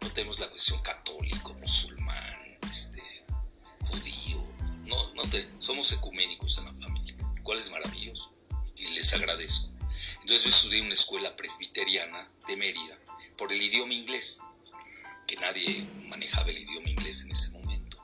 No 0.01 0.11
tenemos 0.11 0.39
la 0.39 0.49
cuestión 0.49 0.79
católico, 0.81 1.53
musulmán, 1.55 2.59
este, 2.69 3.01
No, 4.85 5.13
no 5.13 5.23
somos 5.59 5.91
ecuménicos 5.91 6.57
en 6.57 6.65
la 6.65 6.73
familia, 6.73 7.15
lo 7.35 7.43
cual 7.43 7.59
es 7.59 7.71
maravilloso 7.71 8.33
y 8.75 8.87
les 8.89 9.13
agradezco. 9.13 9.73
Entonces 10.21 10.43
yo 10.43 10.49
estudié 10.49 10.79
en 10.79 10.85
una 10.85 10.93
escuela 10.93 11.35
presbiteriana 11.35 12.29
de 12.47 12.57
Mérida 12.57 12.97
por 13.37 13.51
el 13.51 13.61
idioma 13.61 13.93
inglés, 13.93 14.41
que 15.27 15.35
nadie 15.37 15.87
manejaba 16.07 16.49
el 16.49 16.59
idioma 16.59 16.89
inglés 16.89 17.21
en 17.21 17.31
ese 17.31 17.51
momento. 17.51 17.97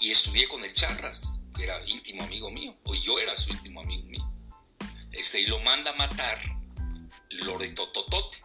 Y 0.00 0.10
estudié 0.10 0.48
con 0.48 0.62
el 0.64 0.74
Charras, 0.74 1.38
que 1.54 1.64
era 1.64 1.84
íntimo 1.88 2.22
amigo 2.22 2.50
mío, 2.50 2.76
o 2.84 2.94
yo 2.94 3.18
era 3.18 3.36
su 3.36 3.50
íntimo 3.50 3.80
amigo 3.80 4.06
mío. 4.08 4.30
Este, 5.12 5.40
y 5.40 5.46
lo 5.46 5.60
manda 5.60 5.92
a 5.92 5.94
matar 5.94 6.38
Loreto 7.30 7.88
Totote, 7.88 8.38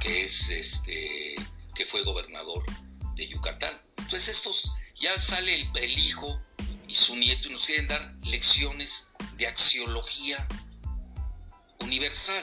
que 0.00 0.24
es 0.24 0.48
este, 0.50 1.34
que 1.74 1.84
fue 1.84 2.02
gobernador 2.02 2.64
de 3.14 3.28
Yucatán. 3.28 3.87
Entonces 4.08 4.38
estos, 4.38 4.74
ya 4.98 5.18
sale 5.18 5.70
el, 5.74 5.98
hijo 5.98 6.40
y 6.86 6.94
su 6.94 7.14
nieto 7.14 7.48
y 7.48 7.52
nos 7.52 7.66
quieren 7.66 7.88
dar 7.88 8.14
lecciones 8.22 9.10
de 9.36 9.46
axiología 9.46 10.48
universal. 11.80 12.42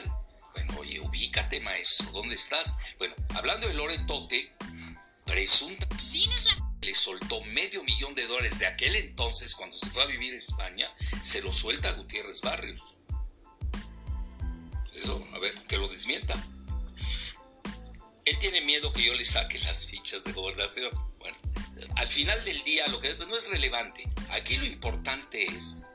Bueno, 0.52 0.78
oye, 0.78 1.00
ubícate, 1.00 1.58
maestro, 1.58 2.08
¿dónde 2.12 2.36
estás? 2.36 2.76
Bueno, 2.98 3.16
hablando 3.34 3.66
de 3.66 3.74
Loretote, 3.74 4.54
presunta 5.24 5.88
le 6.82 6.94
soltó 6.94 7.40
medio 7.46 7.82
millón 7.82 8.14
de 8.14 8.28
dólares 8.28 8.60
de 8.60 8.66
aquel 8.68 8.94
entonces 8.94 9.56
cuando 9.56 9.76
se 9.76 9.90
fue 9.90 10.04
a 10.04 10.06
vivir 10.06 10.34
a 10.34 10.36
España, 10.36 10.88
se 11.20 11.42
lo 11.42 11.50
suelta 11.50 11.88
a 11.88 11.92
Gutiérrez 11.94 12.42
Barrios. 12.42 12.96
Eso, 14.94 15.26
a 15.34 15.40
ver, 15.40 15.52
que 15.64 15.78
lo 15.78 15.88
desmienta. 15.88 16.36
Él 18.24 18.38
tiene 18.38 18.60
miedo 18.60 18.92
que 18.92 19.02
yo 19.02 19.14
le 19.14 19.24
saque 19.24 19.58
las 19.58 19.84
fichas 19.84 20.22
de 20.22 20.32
gobernación. 20.32 21.05
Al 21.96 22.08
final 22.08 22.44
del 22.44 22.62
día 22.64 22.86
lo 22.88 23.00
que 23.00 23.14
no 23.16 23.36
es 23.36 23.50
relevante. 23.50 24.08
Aquí 24.30 24.56
lo 24.56 24.66
importante 24.66 25.44
es 25.44 25.88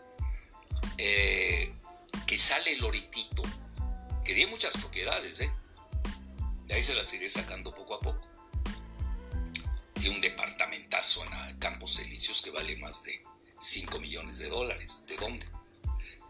eh, 0.97 1.73
que 2.27 2.37
sale 2.37 2.73
el 2.73 2.83
oritito, 2.83 3.41
que 4.23 4.33
tiene 4.33 4.51
muchas 4.51 4.77
propiedades, 4.77 5.39
¿eh? 5.41 5.51
De 6.67 6.75
ahí 6.75 6.83
se 6.83 6.93
las 6.93 7.11
iré 7.13 7.27
sacando 7.27 7.73
poco 7.73 7.95
a 7.95 7.99
poco. 7.99 8.21
Tiene 9.93 10.15
un 10.15 10.21
departamentazo 10.21 11.25
en 11.25 11.57
Campos 11.59 11.99
Elíseos 11.99 12.41
que 12.41 12.51
vale 12.51 12.75
más 12.77 13.03
de 13.03 13.21
5 13.59 13.99
millones 13.99 14.39
de 14.39 14.49
dólares. 14.49 15.03
¿De 15.07 15.17
dónde? 15.17 15.45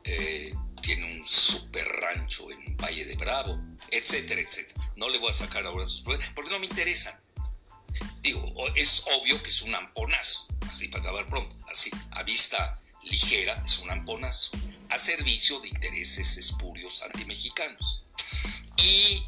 Eh, 0.03 0.53
tiene 0.81 1.20
un 1.20 1.27
super 1.27 1.88
rancho 1.88 2.50
en 2.51 2.75
Valle 2.77 3.05
de 3.05 3.15
Bravo, 3.15 3.60
etcétera, 3.91 4.41
etcétera. 4.41 4.91
No 4.96 5.10
le 5.10 5.20
voy 5.20 5.29
a 5.29 5.34
sacar 5.34 5.65
ahora 5.65 5.86
sus 5.86 6.01
propiedades 6.01 6.34
porque 6.34 6.50
no 6.50 6.60
me 6.60 6.65
interesan. 6.65 7.20
Digo, 8.21 8.53
es 8.75 9.03
obvio 9.19 9.41
que 9.41 9.49
es 9.49 9.61
un 9.63 9.73
amponazo, 9.73 10.47
así 10.69 10.87
para 10.87 11.03
acabar 11.03 11.25
pronto, 11.25 11.57
así, 11.69 11.89
a 12.11 12.24
vista 12.24 12.79
ligera 13.03 13.63
es 13.65 13.79
un 13.79 13.89
amponazo 13.89 14.51
a 14.89 14.98
servicio 14.98 15.59
de 15.59 15.69
intereses 15.69 16.37
espurios 16.37 17.01
antimexicanos. 17.01 18.03
Y 18.77 19.25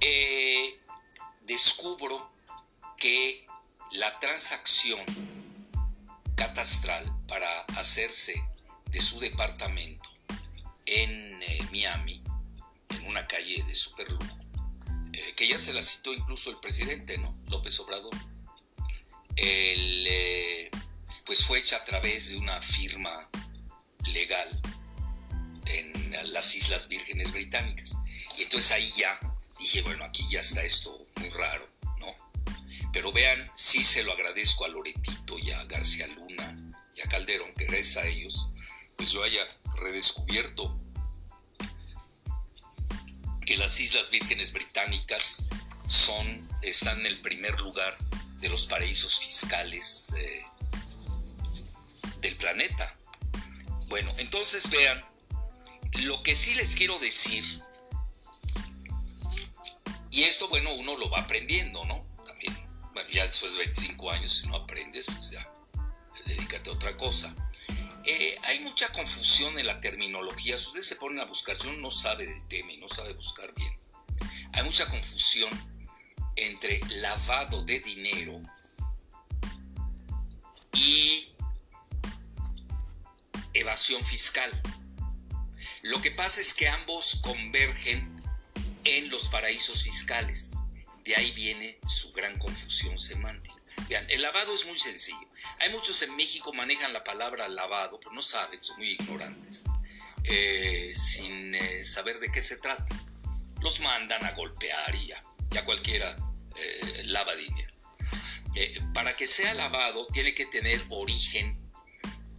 eh, 0.00 0.80
descubro 1.42 2.30
que 2.96 3.46
la 3.92 4.18
transacción 4.20 5.00
catastral 6.36 7.04
para 7.26 7.60
hacerse 7.76 8.42
de 8.86 9.00
su 9.00 9.18
departamento 9.18 10.08
en 10.86 11.10
eh, 11.42 11.66
Miami, 11.70 12.22
en 12.90 13.06
una 13.06 13.26
calle 13.26 13.62
de 13.64 13.74
superlujo, 13.74 14.41
eh, 15.22 15.34
que 15.34 15.48
ya 15.48 15.58
se 15.58 15.72
la 15.72 15.82
citó 15.82 16.12
incluso 16.12 16.50
el 16.50 16.58
presidente, 16.58 17.18
¿no? 17.18 17.36
López 17.48 17.78
Obrador. 17.80 18.14
El, 19.36 20.68
pues 21.24 21.44
fue 21.44 21.58
hecha 21.60 21.76
a 21.76 21.84
través 21.84 22.30
de 22.30 22.36
una 22.36 22.60
firma 22.60 23.30
legal 24.06 24.60
en 25.66 26.32
las 26.32 26.54
Islas 26.54 26.88
Vírgenes 26.88 27.32
Británicas. 27.32 27.96
Y 28.36 28.42
entonces 28.42 28.72
ahí 28.72 28.92
ya 28.96 29.18
dije, 29.58 29.82
bueno, 29.82 30.04
aquí 30.04 30.24
ya 30.30 30.40
está 30.40 30.62
esto 30.62 31.06
muy 31.16 31.28
raro, 31.30 31.66
¿no? 31.98 32.06
Pero 32.92 33.12
vean, 33.12 33.50
sí 33.56 33.84
se 33.84 34.02
lo 34.02 34.12
agradezco 34.12 34.64
a 34.64 34.68
Loretito 34.68 35.38
y 35.38 35.50
a 35.52 35.64
García 35.64 36.06
Luna 36.08 36.74
y 36.94 37.00
a 37.00 37.08
Calderón, 37.08 37.52
que 37.54 37.64
gracias 37.64 37.96
a 37.98 38.06
ellos, 38.06 38.48
pues 38.96 39.10
yo 39.12 39.22
haya 39.22 39.46
redescubierto 39.76 40.78
que 43.44 43.56
las 43.56 43.78
Islas 43.80 44.10
Vírgenes 44.10 44.52
Británicas 44.52 45.44
son, 45.86 46.48
están 46.62 47.00
en 47.00 47.06
el 47.06 47.20
primer 47.20 47.60
lugar 47.60 47.96
de 48.40 48.48
los 48.48 48.66
paraísos 48.66 49.20
fiscales 49.20 50.14
eh, 50.18 50.44
del 52.20 52.36
planeta. 52.36 52.96
Bueno, 53.88 54.12
entonces 54.18 54.70
vean, 54.70 55.04
lo 56.00 56.22
que 56.22 56.34
sí 56.34 56.54
les 56.54 56.74
quiero 56.74 56.98
decir, 56.98 57.44
y 60.10 60.24
esto, 60.24 60.48
bueno, 60.48 60.72
uno 60.74 60.96
lo 60.96 61.10
va 61.10 61.20
aprendiendo, 61.20 61.84
¿no? 61.84 62.04
También, 62.24 62.54
bueno, 62.92 63.08
ya 63.10 63.26
después 63.26 63.52
de 63.52 63.60
25 63.60 64.10
años, 64.10 64.32
si 64.32 64.46
no 64.46 64.56
aprendes, 64.56 65.06
pues 65.06 65.30
ya, 65.30 65.50
dedícate 66.26 66.70
a 66.70 66.72
otra 66.72 66.92
cosa. 66.94 67.34
Eh, 68.04 68.36
hay 68.44 68.60
mucha 68.60 68.90
confusión 68.92 69.58
en 69.58 69.66
la 69.66 69.80
terminología. 69.80 70.58
Si 70.58 70.66
ustedes 70.66 70.86
se 70.86 70.96
ponen 70.96 71.20
a 71.20 71.24
buscar, 71.24 71.56
si 71.56 71.68
uno 71.68 71.78
no 71.78 71.90
sabe 71.90 72.26
del 72.26 72.46
tema 72.48 72.72
y 72.72 72.78
no 72.78 72.88
sabe 72.88 73.12
buscar 73.12 73.54
bien, 73.54 73.72
hay 74.52 74.64
mucha 74.64 74.86
confusión 74.86 75.50
entre 76.36 76.80
lavado 76.88 77.62
de 77.62 77.80
dinero 77.80 78.42
y 80.72 81.32
evasión 83.54 84.02
fiscal. 84.04 84.50
Lo 85.82 86.00
que 86.00 86.10
pasa 86.10 86.40
es 86.40 86.54
que 86.54 86.68
ambos 86.68 87.20
convergen 87.22 88.22
en 88.84 89.10
los 89.10 89.28
paraísos 89.28 89.82
fiscales. 89.84 90.54
De 91.04 91.14
ahí 91.16 91.32
viene 91.32 91.78
su 91.86 92.12
gran 92.12 92.38
confusión 92.38 92.98
semántica. 92.98 93.61
Vean, 93.88 94.06
el 94.08 94.22
lavado 94.22 94.54
es 94.54 94.66
muy 94.66 94.78
sencillo. 94.78 95.28
Hay 95.60 95.70
muchos 95.70 96.00
en 96.02 96.14
México 96.16 96.52
manejan 96.52 96.92
la 96.92 97.04
palabra 97.04 97.48
lavado, 97.48 97.98
pero 98.00 98.12
no 98.12 98.20
saben, 98.20 98.62
son 98.62 98.78
muy 98.78 98.90
ignorantes, 98.90 99.64
eh, 100.24 100.92
sin 100.94 101.54
eh, 101.54 101.84
saber 101.84 102.18
de 102.18 102.30
qué 102.30 102.40
se 102.40 102.56
trata. 102.56 102.94
Los 103.60 103.80
mandan 103.80 104.24
a 104.24 104.32
golpear 104.32 104.94
y 104.94 105.08
ya, 105.08 105.22
ya 105.50 105.64
cualquiera 105.64 106.16
eh, 106.56 107.02
lava 107.04 107.34
dinero. 107.34 107.72
para 108.92 109.16
que 109.16 109.26
sea 109.26 109.54
lavado 109.54 110.06
tiene 110.08 110.34
que 110.34 110.46
tener 110.46 110.84
origen 110.90 111.58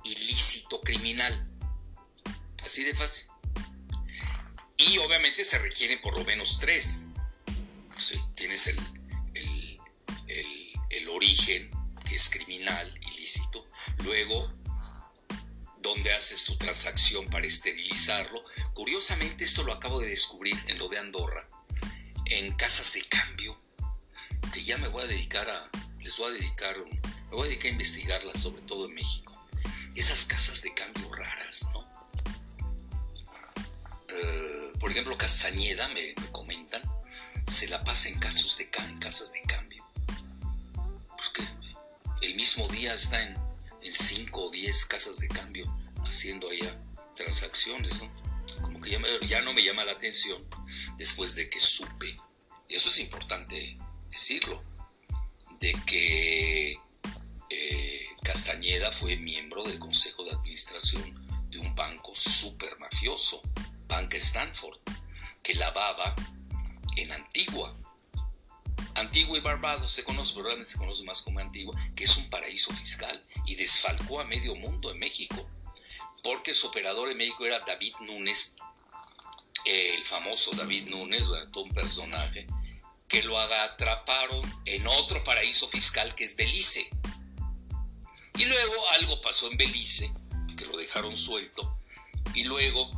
ilícito 0.04 0.82
criminal. 0.82 1.48
Así 2.66 2.84
de 2.84 2.94
fácil. 2.94 3.26
Y 4.78 4.98
obviamente 4.98 5.44
se 5.44 5.60
requieren 5.60 6.00
por 6.02 6.18
lo 6.18 6.24
menos 6.26 6.60
tres. 6.60 7.10
tienes 8.36 8.68
el, 8.68 8.80
el, 10.98 11.10
origen, 11.10 11.72
que 12.08 12.16
es 12.16 12.30
criminal, 12.30 13.00
ilícito. 13.14 13.68
Luego, 14.04 14.52
dónde 15.80 16.14
haces 16.14 16.46
tu 16.46 16.58
transacción 16.58 17.28
para 17.28 17.46
esterilizarlo. 17.46 18.44
Curiosamente, 18.74 19.44
esto 19.44 19.64
lo 19.64 19.74
acabo 19.74 20.00
de 20.00 20.08
descubrir 20.08 20.58
en 20.68 20.80
lo 20.80 20.88
de 20.88 21.00
Andorra, 21.00 21.48
en 22.26 22.54
casas 22.56 22.94
de 22.94 23.04
cambio, 23.08 23.58
que 24.54 24.64
ya 24.64 24.78
me 24.78 24.88
voy 24.88 25.04
a 25.04 25.08
dedicar 25.08 25.50
a, 25.50 25.70
les 26.00 26.18
voy 26.18 26.32
a 26.32 26.34
dedicar, 26.34 26.76
me 26.78 27.36
voy 27.36 27.48
a 27.48 27.50
dedicar 27.50 27.68
a 27.68 27.74
investigarlas, 27.74 28.42
sobre 28.42 28.62
todo 28.64 28.88
en 28.88 28.96
México 28.96 29.34
esas 29.96 30.26
casas 30.26 30.62
de 30.62 30.74
cambio 30.74 31.12
raras, 31.14 31.70
¿no? 31.74 31.88
Eh, 34.10 34.72
por 34.80 34.92
ejemplo, 34.92 35.18
Castañeda, 35.18 35.88
me, 35.90 36.16
comentan, 36.32 36.82
se 37.48 37.68
la 37.68 37.84
pasa 37.84 38.10
en, 38.10 38.20
casos 38.20 38.58
de, 38.58 38.70
en 38.90 38.98
casas 39.00 39.32
de 39.32 39.42
cambio. 39.44 39.83
El 42.24 42.36
mismo 42.36 42.70
día 42.70 42.94
está 42.94 43.22
en, 43.22 43.36
en 43.82 43.92
cinco 43.92 44.46
o 44.46 44.50
diez 44.50 44.86
casas 44.86 45.20
de 45.20 45.28
cambio 45.28 45.66
haciendo 46.06 46.50
allá 46.50 46.74
transacciones. 47.18 47.94
Como 48.62 48.80
que 48.80 48.92
ya, 48.92 49.00
ya 49.28 49.42
no 49.42 49.52
me 49.52 49.62
llama 49.62 49.84
la 49.84 49.92
atención 49.92 50.42
después 50.98 51.36
de 51.36 51.50
que 51.50 51.60
supe, 51.60 52.18
y 52.70 52.76
eso 52.76 52.88
es 52.88 53.00
importante 53.00 53.78
decirlo, 54.10 54.64
de 55.60 55.74
que 55.86 56.78
eh, 57.50 58.08
Castañeda 58.24 58.94
fue 58.94 59.18
miembro 59.18 59.66
del 59.66 59.78
Consejo 59.78 60.24
de 60.24 60.32
Administración 60.32 61.04
de 61.50 61.60
un 61.60 61.76
banco 61.76 62.16
super 62.16 62.80
mafioso, 62.80 63.42
Banca 63.86 64.16
Stanford, 64.16 64.80
que 65.42 65.56
lavaba 65.56 66.16
en 66.96 67.12
Antigua. 67.12 67.78
Antigua 68.96 69.38
y 69.38 69.42
Barbados 69.42 69.92
se 69.92 70.04
conoce, 70.04 70.34
pero 70.36 70.64
se 70.64 70.78
conoce 70.78 71.04
más 71.04 71.22
como 71.22 71.40
Antigua, 71.40 71.76
que 71.96 72.04
es 72.04 72.18
un 72.18 72.30
paraíso 72.30 72.74
fiscal 72.74 73.26
y 73.46 73.56
desfalcó 73.56 74.20
a 74.20 74.26
medio 74.26 74.56
mundo 74.56 74.92
en 74.92 75.00
México, 75.00 75.50
porque 76.24 76.54
su 76.54 76.68
operador 76.68 77.10
en 77.10 77.18
México 77.18 77.46
era 77.46 77.60
David 77.62 77.94
Núñez, 78.02 78.56
el 79.66 80.04
famoso 80.04 80.52
David 80.56 80.90
Núñez, 80.90 81.26
todo 81.52 81.64
un 81.64 81.74
personaje, 81.74 82.48
que 83.08 83.24
lo 83.24 83.40
atraparon 83.40 84.42
en 84.66 84.88
otro 84.88 85.24
paraíso 85.24 85.68
fiscal 85.68 86.16
que 86.16 86.24
es 86.24 86.36
Belice. 86.36 86.90
Y 88.38 88.46
luego 88.46 88.90
algo 88.92 89.22
pasó 89.22 89.50
en 89.50 89.58
Belice, 89.58 90.12
que 90.58 90.66
lo 90.66 90.78
dejaron 90.78 91.16
suelto, 91.16 91.78
y 92.34 92.44
luego 92.44 92.90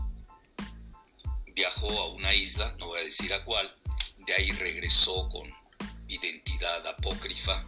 viajó 1.53 1.89
a 1.99 2.09
una 2.11 2.33
isla, 2.33 2.75
no 2.79 2.87
voy 2.87 2.99
a 2.99 3.03
decir 3.03 3.33
a 3.33 3.43
cuál, 3.43 3.73
de 4.19 4.33
ahí 4.33 4.51
regresó 4.51 5.29
con 5.29 5.54
identidad 6.15 6.87
apócrifa 6.87 7.65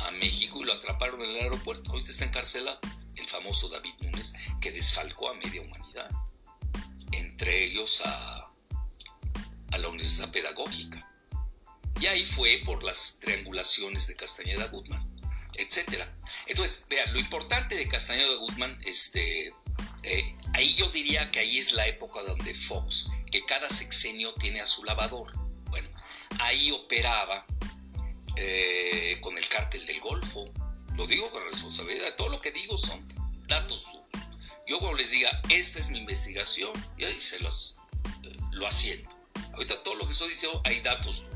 a 0.00 0.10
México 0.12 0.60
y 0.60 0.64
lo 0.64 0.74
atraparon 0.74 1.20
en 1.22 1.30
el 1.30 1.42
aeropuerto. 1.42 1.90
Ahorita 1.90 2.10
está 2.10 2.24
encarcelado 2.24 2.78
el 3.16 3.26
famoso 3.26 3.68
David 3.68 3.94
Núñez, 4.00 4.34
que 4.60 4.72
desfalcó 4.72 5.30
a 5.30 5.34
media 5.34 5.62
humanidad, 5.62 6.10
entre 7.12 7.64
ellos 7.64 8.02
a, 8.04 8.50
a 9.72 9.78
la 9.78 9.88
Universidad 9.88 10.30
Pedagógica. 10.30 11.10
Y 12.00 12.06
ahí 12.06 12.24
fue 12.26 12.60
por 12.64 12.82
las 12.84 13.18
triangulaciones 13.20 14.06
de 14.06 14.16
Castañeda 14.16 14.66
Gutman, 14.66 15.02
etc. 15.54 16.04
Entonces, 16.46 16.84
vean, 16.88 17.12
lo 17.12 17.18
importante 17.18 17.74
de 17.74 17.88
Castañeda 17.88 18.34
Gutman, 18.36 18.78
este, 18.84 19.54
eh, 20.02 20.36
ahí 20.52 20.74
yo 20.74 20.88
diría 20.90 21.30
que 21.30 21.38
ahí 21.38 21.58
es 21.58 21.72
la 21.72 21.86
época 21.86 22.22
donde 22.22 22.54
Fox, 22.54 23.08
que 23.30 23.44
cada 23.46 23.70
sexenio 23.70 24.34
tiene 24.34 24.60
a 24.60 24.66
su 24.66 24.84
lavador. 24.84 25.32
Bueno, 25.70 25.88
ahí 26.38 26.70
operaba 26.70 27.46
eh, 28.36 29.18
con 29.20 29.36
el 29.36 29.48
cártel 29.48 29.84
del 29.86 30.00
Golfo. 30.00 30.44
Lo 30.94 31.06
digo 31.06 31.30
con 31.30 31.44
responsabilidad, 31.44 32.14
todo 32.16 32.28
lo 32.28 32.40
que 32.40 32.52
digo 32.52 32.78
son 32.78 33.06
datos 33.46 33.86
Yo 34.66 34.78
cuando 34.78 34.96
les 34.96 35.10
diga, 35.10 35.30
esta 35.50 35.78
es 35.78 35.90
mi 35.90 35.98
investigación, 35.98 36.72
y 36.96 37.04
ahí 37.04 37.20
se 37.20 37.38
los 37.40 37.76
eh, 38.24 38.36
lo 38.52 38.66
asiento. 38.66 39.16
Ahorita 39.52 39.82
todo 39.82 39.94
lo 39.94 40.06
que 40.06 40.12
estoy 40.12 40.28
diciendo 40.28 40.60
hay 40.64 40.80
datos 40.80 41.28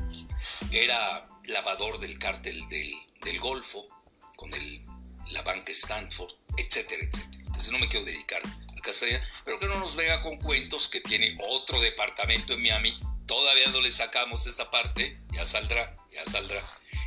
era 0.71 1.27
lavador 1.45 1.99
del 1.99 2.19
cártel 2.19 2.67
del, 2.67 3.39
Golfo, 3.39 3.87
con 4.35 4.53
el, 4.53 4.83
la 5.29 5.41
banca 5.41 5.71
Stanford, 5.71 6.33
etcétera, 6.57 7.03
etcétera. 7.03 7.43
Entonces 7.45 7.71
no 7.71 7.79
me 7.79 7.87
quiero 7.87 8.05
dedicar 8.05 8.41
a 8.45 8.81
Castañeda, 8.81 9.21
pero 9.45 9.59
que 9.59 9.67
no 9.67 9.77
nos 9.77 9.95
venga 9.95 10.21
con 10.21 10.37
cuentos 10.37 10.89
que 10.89 11.01
tiene 11.01 11.37
otro 11.47 11.79
departamento 11.81 12.53
en 12.53 12.61
Miami. 12.61 12.99
Todavía 13.25 13.67
no 13.67 13.81
le 13.81 13.91
sacamos 13.91 14.45
esa 14.47 14.69
parte, 14.69 15.19
ya 15.31 15.45
saldrá, 15.45 15.95
ya 16.11 16.25
saldrá. 16.25 16.63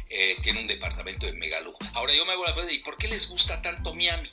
Eh, 0.09 0.37
tiene 0.43 0.61
un 0.61 0.67
departamento 0.67 1.27
de 1.27 1.33
megalujo. 1.33 1.79
Ahora 1.95 2.15
yo 2.15 2.25
me 2.25 2.33
hago 2.33 2.45
la 2.45 2.53
pregunta, 2.53 2.75
¿y 2.75 2.81
por 2.81 2.97
qué 2.97 3.09
les 3.09 3.29
gusta 3.29 3.63
tanto 3.63 3.95
Miami? 3.95 4.31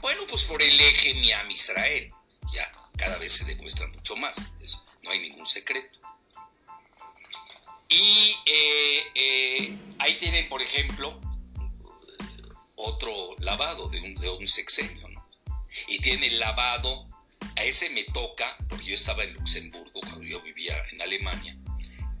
Bueno, 0.00 0.22
pues 0.28 0.44
por 0.44 0.62
el 0.62 0.78
eje 0.80 1.14
Miami-Israel. 1.14 2.12
Ya 2.52 2.72
cada 2.96 3.18
vez 3.18 3.32
se 3.32 3.44
demuestra 3.44 3.86
mucho 3.88 4.16
más. 4.16 4.36
Eso, 4.60 4.84
no 5.02 5.10
hay 5.10 5.20
ningún 5.20 5.44
secreto. 5.44 5.98
Y 7.88 8.34
eh, 8.44 9.02
eh, 9.14 9.76
ahí 9.98 10.18
tienen, 10.18 10.48
por 10.48 10.60
ejemplo, 10.60 11.18
otro 12.76 13.34
lavado 13.38 13.88
de 13.88 14.00
un, 14.00 14.14
de 14.14 14.28
un 14.28 14.46
sexenio, 14.46 15.08
¿no? 15.08 15.26
Y 15.86 16.00
tiene 16.00 16.26
el 16.26 16.38
lavado, 16.38 17.08
a 17.56 17.64
ese 17.64 17.90
me 17.90 18.04
toca, 18.04 18.56
porque 18.68 18.86
yo 18.86 18.94
estaba 18.94 19.24
en 19.24 19.34
Luxemburgo 19.34 20.00
cuando 20.00 20.22
yo 20.22 20.40
vivía 20.42 20.76
en 20.92 21.00
Alemania, 21.00 21.56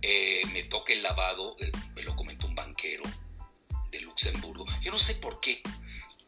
eh, 0.00 0.42
me 0.52 0.62
toca 0.64 0.92
el 0.92 1.02
lavado, 1.02 1.56
me 1.94 2.02
lo 2.02 2.16
comentó 2.16 2.47
banquero 2.78 3.02
de 3.90 4.00
Luxemburgo. 4.00 4.64
Yo 4.80 4.92
no 4.92 4.98
sé 4.98 5.16
por 5.16 5.40
qué 5.40 5.60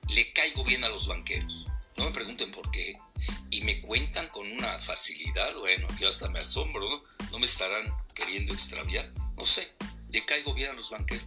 le 0.08 0.32
caigo 0.32 0.64
bien 0.64 0.82
a 0.82 0.88
los 0.88 1.06
banqueros. 1.06 1.66
No 1.96 2.06
me 2.06 2.10
pregunten 2.10 2.50
por 2.50 2.70
qué. 2.72 2.96
Y 3.50 3.60
me 3.62 3.80
cuentan 3.80 4.28
con 4.28 4.50
una 4.50 4.78
facilidad, 4.78 5.54
bueno, 5.58 5.86
yo 6.00 6.08
hasta 6.08 6.28
me 6.28 6.40
asombro, 6.40 6.88
¿no? 6.88 7.02
No 7.30 7.38
me 7.38 7.46
estarán 7.46 7.92
queriendo 8.14 8.52
extraviar 8.52 9.12
no 9.36 9.44
sé, 9.44 9.72
le 10.10 10.24
caigo 10.24 10.52
bien 10.54 10.70
a 10.70 10.72
los 10.74 10.90
banqueros. 10.90 11.24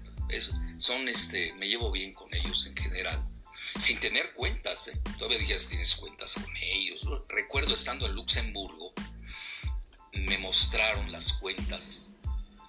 son, 0.78 1.08
este, 1.08 1.54
me 1.54 1.68
llevo 1.68 1.92
bien 1.92 2.12
con 2.14 2.34
ellos 2.34 2.66
en 2.66 2.76
general. 2.76 3.28
Sin 3.80 4.00
tener 4.00 4.34
cuentas, 4.34 4.90
¿eh? 4.90 5.02
Todavía 5.18 5.40
dijeras, 5.40 5.68
tienes 5.68 5.96
cuentas 5.96 6.34
con 6.34 6.56
ellos. 6.58 7.08
Recuerdo 7.30 7.74
estando 7.74 8.06
en 8.06 8.14
Luxemburgo, 8.14 8.94
me 10.14 10.38
mostraron 10.38 11.12
las 11.12 11.34
cuentas 11.34 12.13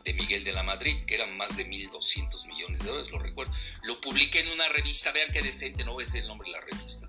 de 0.05 0.13
Miguel 0.13 0.45
de 0.45 0.53
la 0.53 0.63
Madrid, 0.63 1.03
que 1.05 1.15
eran 1.15 1.37
más 1.37 1.57
de 1.57 1.67
1.200 1.67 2.47
millones 2.47 2.81
de 2.81 2.89
dólares, 2.89 3.11
lo 3.11 3.19
recuerdo. 3.19 3.53
Lo 3.85 4.01
publiqué 4.01 4.41
en 4.41 4.49
una 4.51 4.69
revista, 4.69 5.13
vean 5.13 5.33
qué 5.33 5.43
decente, 5.43 5.85
no 5.85 5.97
decir 5.97 6.23
el 6.23 6.29
nombre 6.29 6.51
de 6.51 6.53
la 6.53 6.61
revista. 6.61 7.09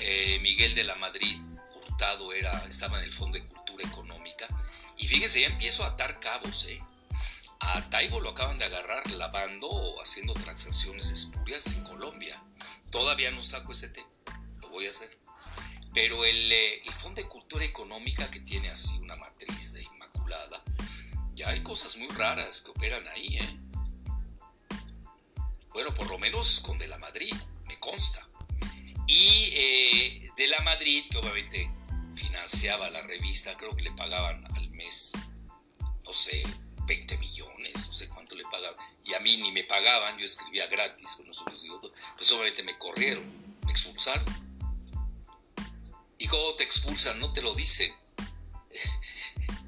Eh, 0.00 0.38
Miguel 0.40 0.74
de 0.74 0.84
la 0.84 0.96
Madrid, 0.96 1.38
Hurtado, 1.74 2.32
era, 2.32 2.64
estaba 2.68 2.98
en 2.98 3.04
el 3.04 3.12
Fondo 3.12 3.38
de 3.38 3.46
Cultura 3.46 3.86
Económica. 3.86 4.48
Y 4.98 5.06
fíjense, 5.06 5.40
ya 5.40 5.46
empiezo 5.46 5.84
a 5.84 5.88
atar 5.88 6.18
cabos, 6.18 6.66
¿eh? 6.66 6.82
A 7.60 7.88
Taibo 7.88 8.20
lo 8.20 8.30
acaban 8.30 8.58
de 8.58 8.64
agarrar 8.64 9.10
lavando 9.12 9.68
o 9.68 10.02
haciendo 10.02 10.34
transacciones 10.34 11.10
espurias 11.12 11.66
en 11.68 11.82
Colombia. 11.84 12.42
Todavía 12.90 13.30
no 13.30 13.42
saco 13.42 13.72
ese 13.72 13.88
tema, 13.88 14.10
lo 14.60 14.68
voy 14.68 14.86
a 14.86 14.90
hacer. 14.90 15.16
Pero 15.94 16.24
el, 16.24 16.52
eh, 16.52 16.82
el 16.84 16.92
Fondo 16.92 17.22
de 17.22 17.28
Cultura 17.28 17.64
Económica 17.64 18.30
que 18.30 18.40
tiene 18.40 18.68
así 18.68 18.98
una 18.98 19.16
matriz 19.16 19.72
de 19.72 19.82
Inmaculada, 19.82 20.62
ya 21.34 21.48
hay 21.50 21.62
cosas 21.62 21.96
muy 21.96 22.08
raras 22.08 22.60
que 22.60 22.70
operan 22.70 23.06
ahí, 23.08 23.38
¿eh? 23.38 23.60
Bueno, 25.72 25.92
por 25.92 26.08
lo 26.08 26.18
menos 26.18 26.60
con 26.60 26.78
De 26.78 26.86
la 26.86 26.98
Madrid, 26.98 27.34
me 27.66 27.78
consta. 27.80 28.26
Y 29.06 29.50
eh, 29.52 30.30
De 30.36 30.46
la 30.46 30.60
Madrid, 30.60 31.04
que 31.10 31.18
obviamente 31.18 31.70
financiaba 32.14 32.88
la 32.90 33.02
revista, 33.02 33.56
creo 33.56 33.74
que 33.76 33.82
le 33.82 33.92
pagaban 33.92 34.46
al 34.56 34.70
mes, 34.70 35.12
no 36.04 36.12
sé, 36.12 36.44
20 36.86 37.18
millones, 37.18 37.74
no 37.86 37.92
sé 37.92 38.08
cuánto 38.08 38.34
le 38.34 38.44
pagaban. 38.44 38.76
Y 39.04 39.14
a 39.14 39.20
mí 39.20 39.36
ni 39.36 39.50
me 39.50 39.64
pagaban, 39.64 40.16
yo 40.18 40.24
escribía 40.24 40.66
gratis 40.68 41.16
con 41.16 41.26
nosotros. 41.26 41.66
Pues 42.16 42.30
obviamente 42.32 42.62
me 42.62 42.78
corrieron, 42.78 43.24
me 43.64 43.72
expulsaron. 43.72 44.24
¿Y 46.18 46.28
cómo 46.28 46.54
te 46.54 46.64
expulsan? 46.64 47.18
No 47.18 47.32
te 47.32 47.42
lo 47.42 47.54
dicen. 47.54 47.92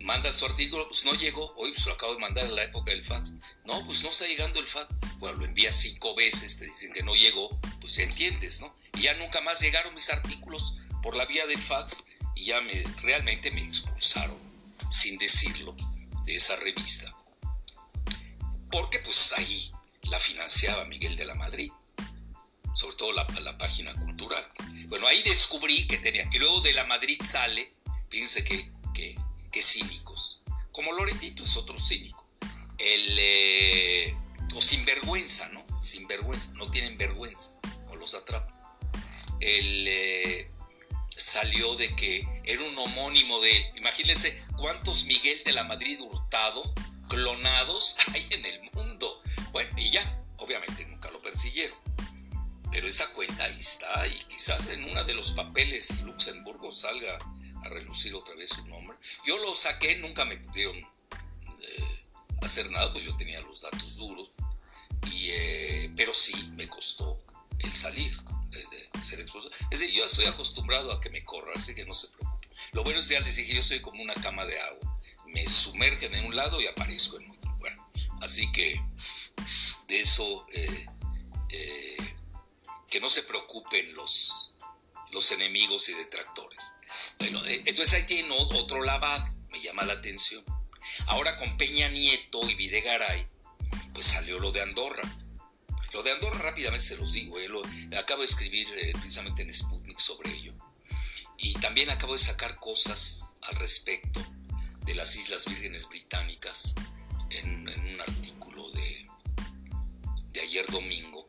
Mandas 0.06 0.38
tu 0.38 0.46
artículo, 0.46 0.86
pues 0.86 1.04
no 1.04 1.14
llegó. 1.14 1.52
Hoy 1.56 1.72
pues 1.72 1.84
lo 1.84 1.94
acabo 1.94 2.14
de 2.14 2.20
mandar 2.20 2.44
en 2.44 2.54
la 2.54 2.62
época 2.62 2.92
del 2.92 3.04
fax. 3.04 3.32
No, 3.64 3.84
pues 3.86 4.04
no 4.04 4.08
está 4.08 4.24
llegando 4.24 4.60
el 4.60 4.66
fax. 4.68 4.94
Bueno, 5.18 5.38
lo 5.38 5.44
envías 5.44 5.74
cinco 5.74 6.14
veces, 6.14 6.58
te 6.58 6.66
dicen 6.66 6.92
que 6.92 7.02
no 7.02 7.16
llegó, 7.16 7.60
pues 7.80 7.98
entiendes, 7.98 8.60
¿no? 8.60 8.72
Y 8.94 9.02
ya 9.02 9.14
nunca 9.14 9.40
más 9.40 9.60
llegaron 9.60 9.92
mis 9.96 10.08
artículos 10.10 10.76
por 11.02 11.16
la 11.16 11.26
vía 11.26 11.44
del 11.48 11.60
fax 11.60 12.04
y 12.36 12.44
ya 12.44 12.60
me, 12.60 12.84
realmente 13.02 13.50
me 13.50 13.64
expulsaron, 13.64 14.38
sin 14.90 15.18
decirlo 15.18 15.74
de 16.24 16.36
esa 16.36 16.54
revista, 16.54 17.16
porque 18.70 19.00
pues 19.00 19.32
ahí 19.36 19.72
la 20.02 20.20
financiaba 20.20 20.84
Miguel 20.84 21.16
de 21.16 21.24
la 21.24 21.34
Madrid, 21.34 21.72
sobre 22.74 22.96
todo 22.96 23.12
la, 23.12 23.26
la 23.40 23.58
página 23.58 23.92
cultural. 23.94 24.46
Bueno, 24.86 25.08
ahí 25.08 25.22
descubrí 25.24 25.88
que 25.88 25.98
tenía, 25.98 26.28
que 26.28 26.38
luego 26.38 26.60
de 26.60 26.74
la 26.74 26.84
Madrid 26.84 27.20
sale, 27.20 27.72
fíjense 28.08 28.44
que, 28.44 28.70
que, 28.94 29.16
cínicos, 29.62 30.42
como 30.72 30.92
Loretito 30.92 31.44
es 31.44 31.56
otro 31.56 31.78
cínico, 31.78 32.26
el, 32.78 33.16
eh, 33.18 34.14
o 34.54 34.60
sinvergüenza, 34.60 35.48
¿no? 35.48 35.64
Sinvergüenza, 35.80 36.52
no 36.54 36.70
tienen 36.70 36.96
vergüenza, 36.96 37.58
o 37.88 37.96
los 37.96 38.14
atrapas. 38.14 38.66
El, 39.40 39.86
eh, 39.88 40.50
salió 41.16 41.74
de 41.76 41.94
que 41.96 42.26
era 42.44 42.62
un 42.62 42.78
homónimo 42.78 43.40
de 43.40 43.56
él. 43.56 43.64
Imagínense 43.76 44.42
cuántos 44.56 45.04
Miguel 45.04 45.42
de 45.44 45.52
la 45.52 45.64
Madrid 45.64 45.98
Hurtado 46.00 46.74
clonados 47.08 47.96
hay 48.12 48.26
en 48.30 48.46
el 48.46 48.70
mundo. 48.72 49.20
Bueno, 49.52 49.70
y 49.76 49.90
ya, 49.90 50.22
obviamente 50.36 50.84
nunca 50.86 51.10
lo 51.10 51.20
persiguieron. 51.22 51.78
Pero 52.70 52.88
esa 52.88 53.10
cuenta 53.12 53.44
ahí 53.44 53.56
está 53.58 54.06
y 54.06 54.18
quizás 54.28 54.68
en 54.68 54.84
uno 54.84 55.02
de 55.04 55.14
los 55.14 55.32
papeles 55.32 56.02
Luxemburgo 56.02 56.70
salga 56.70 57.16
a 57.66 57.68
relucir 57.68 58.14
otra 58.14 58.34
vez 58.34 58.50
su 58.50 58.64
nombre. 58.66 58.96
Yo 59.26 59.36
lo 59.38 59.54
saqué, 59.54 59.96
nunca 59.96 60.24
me 60.24 60.36
pudieron 60.36 60.76
eh, 60.76 62.04
hacer 62.42 62.70
nada, 62.70 62.92
pues 62.92 63.04
yo 63.04 63.16
tenía 63.16 63.40
los 63.40 63.60
datos 63.60 63.96
duros. 63.96 64.36
Y, 65.12 65.28
eh, 65.30 65.92
pero 65.94 66.14
sí 66.14 66.34
me 66.52 66.68
costó 66.68 67.18
el 67.58 67.72
salir 67.72 68.16
de, 68.50 69.00
ser 69.00 69.20
expulsado. 69.20 69.54
Es 69.70 69.80
decir, 69.80 69.94
yo 69.94 70.04
estoy 70.04 70.24
acostumbrado 70.26 70.92
a 70.92 71.00
que 71.00 71.10
me 71.10 71.22
corra, 71.22 71.52
así 71.54 71.74
que 71.74 71.84
no 71.84 71.94
se 71.94 72.08
preocupe. 72.08 72.48
Lo 72.72 72.82
bueno 72.82 73.00
es 73.00 73.08
que 73.08 73.14
ya 73.14 73.20
les 73.20 73.36
dije, 73.36 73.54
yo 73.54 73.62
soy 73.62 73.80
como 73.80 74.02
una 74.02 74.14
cama 74.14 74.44
de 74.44 74.58
agua. 74.60 75.00
Me 75.26 75.46
sumergen 75.46 76.14
en 76.14 76.24
un 76.24 76.34
lado 76.34 76.60
y 76.60 76.66
aparezco 76.66 77.18
en 77.18 77.30
otro. 77.30 77.54
Bueno, 77.58 77.90
así 78.22 78.50
que 78.52 78.80
de 79.88 80.00
eso, 80.00 80.46
eh, 80.52 80.86
que 82.88 83.00
no 83.00 83.08
se 83.10 83.22
preocupen 83.22 83.94
los, 83.94 84.54
los 85.12 85.30
enemigos 85.32 85.88
y 85.88 85.94
detractores. 85.94 86.62
Bueno, 87.18 87.44
eh, 87.46 87.62
entonces 87.64 87.94
ahí 87.94 88.06
tiene 88.06 88.34
otro 88.36 88.82
lavado, 88.82 89.24
me 89.50 89.60
llama 89.60 89.84
la 89.84 89.94
atención. 89.94 90.44
Ahora 91.06 91.36
con 91.36 91.56
Peña 91.56 91.88
Nieto 91.88 92.48
y 92.48 92.54
Videgaray, 92.54 93.26
pues 93.92 94.06
salió 94.06 94.38
lo 94.38 94.52
de 94.52 94.62
Andorra. 94.62 95.02
Lo 95.92 96.02
de 96.02 96.12
Andorra 96.12 96.38
rápidamente 96.38 96.84
se 96.84 96.96
los 96.96 97.12
digo, 97.12 97.38
eh, 97.40 97.48
acabo 97.96 98.20
de 98.20 98.26
escribir 98.26 98.68
eh, 98.76 98.92
precisamente 98.92 99.42
en 99.42 99.54
Sputnik 99.54 99.98
sobre 99.98 100.32
ello. 100.32 100.54
Y 101.38 101.54
también 101.54 101.90
acabo 101.90 102.12
de 102.12 102.18
sacar 102.18 102.56
cosas 102.56 103.36
al 103.42 103.56
respecto 103.56 104.20
de 104.84 104.94
las 104.94 105.16
Islas 105.16 105.46
Vírgenes 105.46 105.88
Británicas 105.88 106.74
en, 107.30 107.68
un 107.68 108.00
artículo 108.00 108.70
de, 108.70 109.06
de 110.32 110.40
ayer 110.40 110.66
domingo 110.66 111.28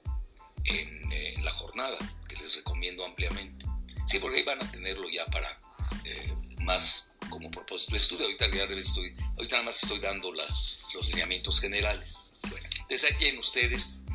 en, 0.64 1.12
en, 1.12 1.44
la 1.44 1.52
jornada, 1.52 1.98
que 2.28 2.36
les 2.36 2.56
recomiendo 2.56 3.06
ampliamente. 3.06 3.66
Sí, 4.06 4.20
porque 4.20 4.38
ahí 4.38 4.44
van 4.44 4.62
a 4.62 4.72
tenerlo 4.72 5.10
ya 5.10 5.26
para 5.26 5.60
más 6.60 7.14
como 7.30 7.52
propósito 7.52 7.92
de 7.92 7.98
estudio. 7.98 8.26
Ahorita, 8.26 8.46
estoy, 8.76 9.16
ahorita 9.36 9.56
nada 9.56 9.66
más 9.66 9.84
estoy 9.84 10.00
dando 10.00 10.32
las, 10.34 10.86
los 10.94 11.08
lineamientos 11.10 11.60
generales. 11.60 12.28
Bueno, 12.50 12.68
entonces 12.82 13.12
ahí 13.12 13.18
tienen 13.18 13.40
ustedes 13.40 14.06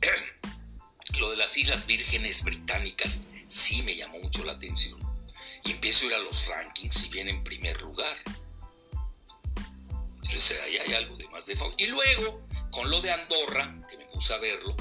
lo 1.18 1.30
de 1.30 1.36
las 1.36 1.56
Islas 1.56 1.86
Vírgenes 1.86 2.42
Británicas. 2.42 3.24
Sí 3.46 3.82
me 3.82 3.96
llamó 3.96 4.18
mucho 4.20 4.44
la 4.44 4.52
atención. 4.52 5.00
Y 5.64 5.72
empiezo 5.72 6.04
a 6.04 6.08
ir 6.08 6.14
a 6.14 6.18
los 6.18 6.46
rankings 6.46 7.04
y 7.04 7.08
viene 7.08 7.30
en 7.30 7.42
primer 7.42 7.80
lugar. 7.82 8.16
Entonces 10.22 10.60
ahí 10.62 10.76
hay 10.76 10.94
algo 10.94 11.16
de 11.16 11.28
más 11.28 11.46
de 11.46 11.56
fondo. 11.56 11.74
Y 11.78 11.86
luego, 11.86 12.46
con 12.70 12.90
lo 12.90 13.00
de 13.00 13.12
Andorra, 13.12 13.86
que 13.88 13.96
me 13.96 14.06
puse 14.06 14.34
a 14.34 14.38
verlo, 14.38 14.76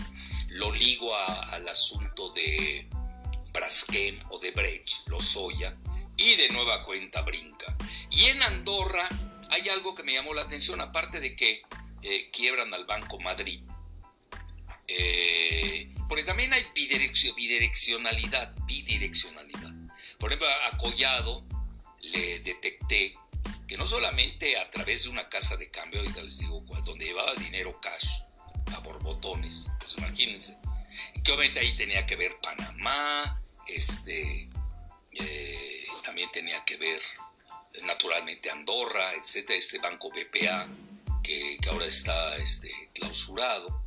lo 0.49 0.71
ligo 0.71 1.15
al 1.15 1.67
asunto 1.67 2.31
de 2.31 2.87
Braskem 3.51 4.19
o 4.29 4.39
de 4.39 4.51
Brecht, 4.51 5.07
Lozoya, 5.07 5.77
y 6.17 6.35
de 6.35 6.49
nueva 6.49 6.83
cuenta 6.83 7.21
brinca. 7.21 7.75
Y 8.09 8.25
en 8.25 8.41
Andorra 8.43 9.09
hay 9.49 9.69
algo 9.69 9.95
que 9.95 10.03
me 10.03 10.13
llamó 10.13 10.33
la 10.33 10.43
atención, 10.43 10.81
aparte 10.81 11.19
de 11.19 11.35
que 11.35 11.61
eh, 12.01 12.29
quiebran 12.31 12.73
al 12.73 12.85
Banco 12.85 13.19
Madrid. 13.19 13.61
Eh, 14.87 15.89
porque 16.07 16.23
también 16.23 16.53
hay 16.53 16.65
bidireccionalidad, 16.73 18.55
bidireccionalidad. 18.65 19.73
Por 20.19 20.31
ejemplo, 20.31 20.47
a 20.71 20.77
Collado 20.77 21.45
le 22.01 22.39
detecté 22.39 23.15
que 23.67 23.77
no 23.77 23.85
solamente 23.85 24.57
a 24.57 24.69
través 24.69 25.03
de 25.03 25.09
una 25.09 25.27
casa 25.29 25.57
de 25.57 25.71
cambio, 25.71 25.99
ahorita 25.99 26.21
les 26.21 26.37
digo 26.37 26.63
cuál, 26.65 26.83
donde 26.83 27.05
llevaba 27.05 27.33
dinero 27.35 27.79
cash 27.81 28.21
a 28.75 28.79
borbotones, 28.79 29.69
pues 29.79 29.97
imagínense, 29.97 30.57
que 31.23 31.31
obviamente 31.31 31.59
ahí 31.59 31.75
tenía 31.75 32.05
que 32.05 32.15
ver 32.15 32.37
Panamá, 32.41 33.41
este, 33.67 34.47
eh, 35.13 35.64
también 36.05 36.29
tenía 36.31 36.63
que 36.63 36.77
ver 36.77 37.01
naturalmente 37.83 38.49
Andorra, 38.51 39.13
etcétera, 39.15 39.57
este 39.57 39.79
banco 39.79 40.09
BPA 40.09 40.67
que, 41.23 41.57
ahora 41.69 41.85
está 41.85 42.35
este, 42.37 42.71
clausurado, 42.93 43.83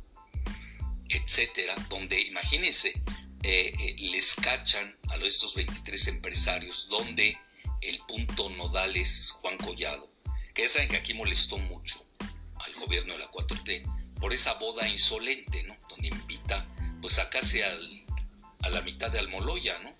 etcétera, 1.07 1.75
donde 1.89 2.19
imagínense, 2.21 2.89
eh, 3.43 3.71
eh, 3.79 3.95
les 3.97 4.35
cachan 4.35 4.95
a 5.09 5.15
estos 5.15 5.55
23 5.55 6.07
empresarios, 6.07 6.89
donde 6.89 7.37
el 7.81 7.99
punto 7.99 8.49
nodal 8.49 8.95
es 8.97 9.31
Juan 9.31 9.57
Collado, 9.57 10.11
que 10.53 10.63
ya 10.63 10.67
saben 10.67 10.89
que 10.89 10.97
aquí 10.97 11.13
molestó 11.13 11.57
mucho 11.57 12.05
al 12.55 12.73
gobierno 12.75 13.13
de 13.13 13.19
la 13.19 13.31
4T 13.31 14.15
por 14.19 14.33
esa 14.33 14.55
boda 14.55 14.87
insolente, 14.89 15.63
¿no? 15.63 15.77
Donde 15.87 16.09
invita 16.09 16.67
pues 17.01 17.17
a 17.19 17.29
casi 17.29 17.61
al, 17.61 18.05
a 18.61 18.69
la 18.69 18.81
mitad 18.81 19.09
de 19.09 19.19
Almoloya, 19.19 19.79
¿no? 19.79 19.95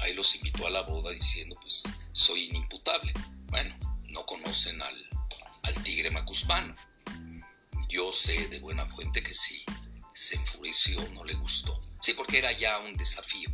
Ahí 0.00 0.14
los 0.14 0.34
invitó 0.34 0.66
a 0.66 0.70
la 0.70 0.82
boda 0.82 1.10
diciendo, 1.10 1.56
pues 1.60 1.84
soy 2.12 2.44
inimputable. 2.44 3.12
Bueno, 3.46 3.76
no 4.04 4.24
conocen 4.26 4.80
al, 4.82 5.08
al 5.62 5.82
tigre 5.82 6.10
macuspano. 6.10 6.74
Yo 7.88 8.12
sé 8.12 8.48
de 8.48 8.60
buena 8.60 8.86
fuente 8.86 9.22
que 9.22 9.34
sí, 9.34 9.64
se 10.14 10.36
enfureció, 10.36 11.00
no 11.10 11.24
le 11.24 11.34
gustó. 11.34 11.82
Sí, 12.00 12.14
porque 12.14 12.38
era 12.38 12.52
ya 12.52 12.78
un 12.78 12.96
desafío. 12.96 13.50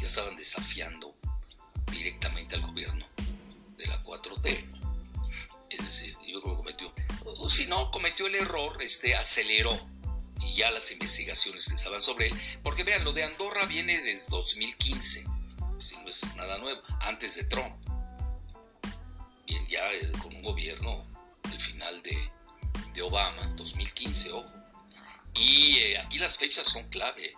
Ya 0.00 0.06
estaban 0.06 0.36
desafiando 0.36 1.16
directamente 1.90 2.54
al 2.54 2.62
gobierno 2.62 3.06
de 3.76 3.86
la 3.86 4.02
4T. 4.04 4.64
Es 5.70 5.78
decir, 5.78 6.16
yo 6.26 6.40
creo 6.40 6.54
que 6.54 6.58
cometió, 6.58 6.94
o 7.24 7.48
si 7.48 7.66
no, 7.66 7.90
cometió 7.90 8.26
el 8.26 8.36
error, 8.36 8.80
este, 8.80 9.16
aceleró 9.16 9.78
y 10.40 10.54
ya 10.54 10.70
las 10.70 10.90
investigaciones 10.92 11.68
que 11.68 11.74
estaban 11.74 12.00
sobre 12.00 12.28
él. 12.28 12.40
Porque 12.62 12.84
vean, 12.84 13.04
lo 13.04 13.12
de 13.12 13.24
Andorra 13.24 13.66
viene 13.66 14.00
desde 14.00 14.30
2015 14.30 15.37
si 15.88 15.96
no 15.96 16.08
es 16.08 16.36
nada 16.36 16.58
nuevo, 16.58 16.82
antes 17.00 17.36
de 17.36 17.44
Trump. 17.44 17.74
Bien, 19.46 19.66
ya 19.68 19.90
eh, 19.94 20.12
con 20.20 20.36
un 20.36 20.42
gobierno, 20.42 21.06
el 21.50 21.60
final 21.60 22.02
de, 22.02 22.30
Obama, 23.00 23.46
2015, 23.54 24.32
ojo. 24.32 24.52
Y 25.34 25.78
eh, 25.78 25.98
aquí 25.98 26.18
las 26.18 26.36
fechas 26.36 26.66
son 26.66 26.88
clave. 26.88 27.32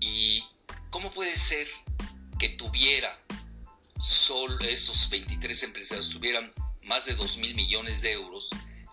¿Y 0.00 0.42
cómo 0.88 1.10
puede 1.10 1.36
ser 1.36 1.68
que 2.38 2.48
tuviera, 2.48 3.16
solo 3.98 4.58
estos 4.64 5.10
23 5.10 5.62
empresarios 5.64 6.08
tuvieran 6.08 6.52
más 6.84 7.04
de 7.04 7.14
2 7.14 7.36
mil 7.36 7.54
millones 7.54 8.00
de 8.00 8.12
euros, 8.12 8.48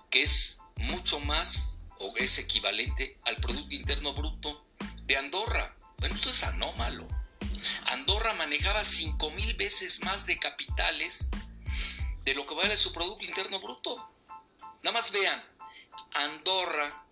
que 0.10 0.22
es 0.22 0.60
mucho 0.76 1.22
más 1.22 1.80
o 1.98 2.14
es 2.18 2.38
equivalente 2.40 3.18
al 3.24 3.38
Producto 3.38 3.74
Interno 3.74 4.14
Bruto 4.14 4.66
de 5.06 5.16
Andorra? 5.16 5.76
Bueno, 5.98 6.14
esto 6.14 6.30
es 6.30 6.44
anómalo. 6.44 7.17
Andorra 7.86 8.34
manejaba 8.34 8.84
5 8.84 9.32
mil 9.32 9.54
veces 9.56 10.04
más 10.04 10.26
de 10.26 10.40
capitales 10.40 11.30
de 12.24 12.36
lo 12.36 12.46
que 12.46 12.56
vale 12.56 12.78
su 12.78 12.92
Producto 12.92 13.26
Interno 13.26 13.60
Bruto. 13.60 14.10
Nada 14.84 14.92
más 14.92 15.12
vean, 15.12 15.44
Andorra, 16.14 17.06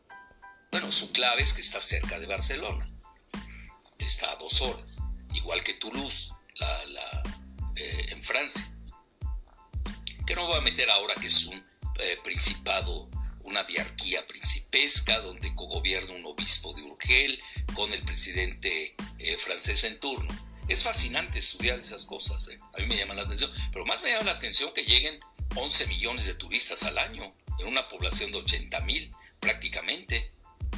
bueno, 0.71 0.91
su 0.91 1.11
clave 1.11 1.41
es 1.41 1.53
que 1.53 1.61
está 1.61 1.79
cerca 1.79 2.19
de 2.19 2.25
Barcelona, 2.25 2.91
está 3.97 4.31
a 4.31 4.35
dos 4.35 4.61
horas, 4.61 5.01
igual 5.33 5.63
que 5.63 5.73
Toulouse, 5.75 6.33
eh, 7.75 8.05
en 8.09 8.21
Francia. 8.21 8.71
Que 10.25 10.35
no 10.35 10.47
voy 10.47 10.57
a 10.57 10.61
meter 10.61 10.89
ahora 10.89 11.13
que 11.15 11.27
es 11.27 11.45
un 11.45 11.55
eh, 11.99 12.19
principado 12.23 13.09
una 13.45 13.63
diarquía 13.63 14.25
principesca 14.25 15.19
donde 15.21 15.53
cogobierna 15.55 16.13
un 16.13 16.25
obispo 16.25 16.73
de 16.73 16.81
Urgel 16.81 17.39
con 17.73 17.93
el 17.93 18.03
presidente 18.03 18.95
eh, 19.19 19.37
francés 19.37 19.83
en 19.83 19.99
turno. 19.99 20.33
Es 20.67 20.83
fascinante 20.83 21.37
estudiar 21.37 21.77
esas 21.77 22.05
cosas, 22.05 22.47
eh. 22.47 22.59
a 22.73 22.81
mí 22.81 22.87
me 22.87 22.97
llama 22.97 23.13
la 23.13 23.21
atención, 23.21 23.51
pero 23.71 23.85
más 23.85 24.01
me 24.01 24.09
llama 24.09 24.25
la 24.25 24.31
atención 24.31 24.71
que 24.73 24.83
lleguen 24.83 25.19
11 25.55 25.87
millones 25.87 26.25
de 26.25 26.33
turistas 26.33 26.83
al 26.83 26.97
año 26.97 27.35
en 27.59 27.67
una 27.67 27.87
población 27.87 28.31
de 28.31 28.39
80 28.39 28.81
mil 28.81 29.11
prácticamente. 29.39 30.31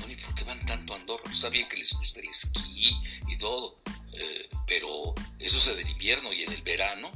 ¿y 0.07 0.15
por 0.15 0.35
qué 0.35 0.43
van 0.43 0.63
tanto 0.65 0.93
a 0.93 0.97
Andorra? 0.97 1.23
Pues 1.23 1.35
está 1.35 1.49
bien 1.49 1.67
que 1.67 1.77
les 1.77 1.91
guste 1.93 2.21
el 2.21 2.29
esquí 2.29 2.95
y 3.27 3.37
todo, 3.37 3.81
eh, 4.13 4.49
pero 4.65 5.15
eso 5.39 5.57
es 5.57 5.77
del 5.77 5.89
invierno 5.89 6.31
y 6.31 6.43
en 6.43 6.51
el 6.51 6.61
verano, 6.61 7.11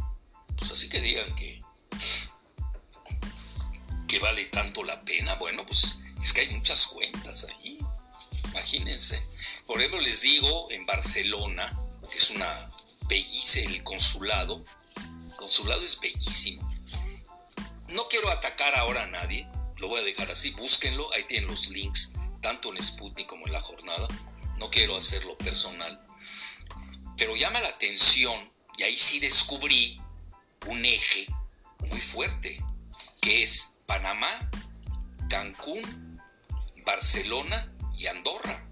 pues 0.58 0.72
así 0.72 0.90
que 0.90 1.00
digan 1.00 1.34
que 1.36 1.62
que 4.12 4.20
vale 4.20 4.44
tanto 4.48 4.84
la 4.84 5.02
pena? 5.06 5.36
Bueno, 5.36 5.66
pues 5.66 6.00
es 6.22 6.34
que 6.34 6.42
hay 6.42 6.50
muchas 6.50 6.86
cuentas 6.88 7.46
ahí. 7.46 7.78
Imagínense. 8.44 9.26
Por 9.66 9.78
ejemplo, 9.78 10.02
les 10.02 10.20
digo, 10.20 10.70
en 10.70 10.86
Barcelona, 10.86 11.80
que 12.12 12.18
es 12.18 12.30
una 12.32 12.70
bellísima, 13.08 13.72
el 13.72 13.84
consulado, 13.84 14.66
el 15.30 15.36
consulado 15.38 15.82
es 15.82 15.98
bellísimo. 16.02 16.70
No 17.94 18.10
quiero 18.10 18.30
atacar 18.32 18.76
ahora 18.76 19.04
a 19.04 19.08
nadie, 19.08 19.48
lo 19.78 19.88
voy 19.88 20.02
a 20.02 20.04
dejar 20.04 20.30
así, 20.30 20.52
búsquenlo, 20.52 21.10
ahí 21.14 21.24
tienen 21.24 21.50
los 21.50 21.70
links, 21.70 22.12
tanto 22.42 22.76
en 22.76 22.84
Sputnik 22.84 23.28
como 23.28 23.48
en 23.48 23.54
la 23.54 23.62
jornada. 23.62 24.10
No 24.58 24.70
quiero 24.70 24.98
hacerlo 24.98 25.38
personal. 25.38 26.06
Pero 27.16 27.38
llama 27.38 27.62
la 27.62 27.70
atención, 27.70 28.52
y 28.78 28.84
ahí 28.84 28.98
sí 28.98 29.22
descubrí 29.22 30.02
un 30.68 30.84
eje 30.84 31.28
muy 31.90 32.02
fuerte, 32.02 32.62
que 33.22 33.44
es 33.44 33.71
Panamá, 33.92 34.50
Cancún, 35.30 36.22
Barcelona 36.86 37.74
y 37.94 38.08
Andorra. 38.08 38.66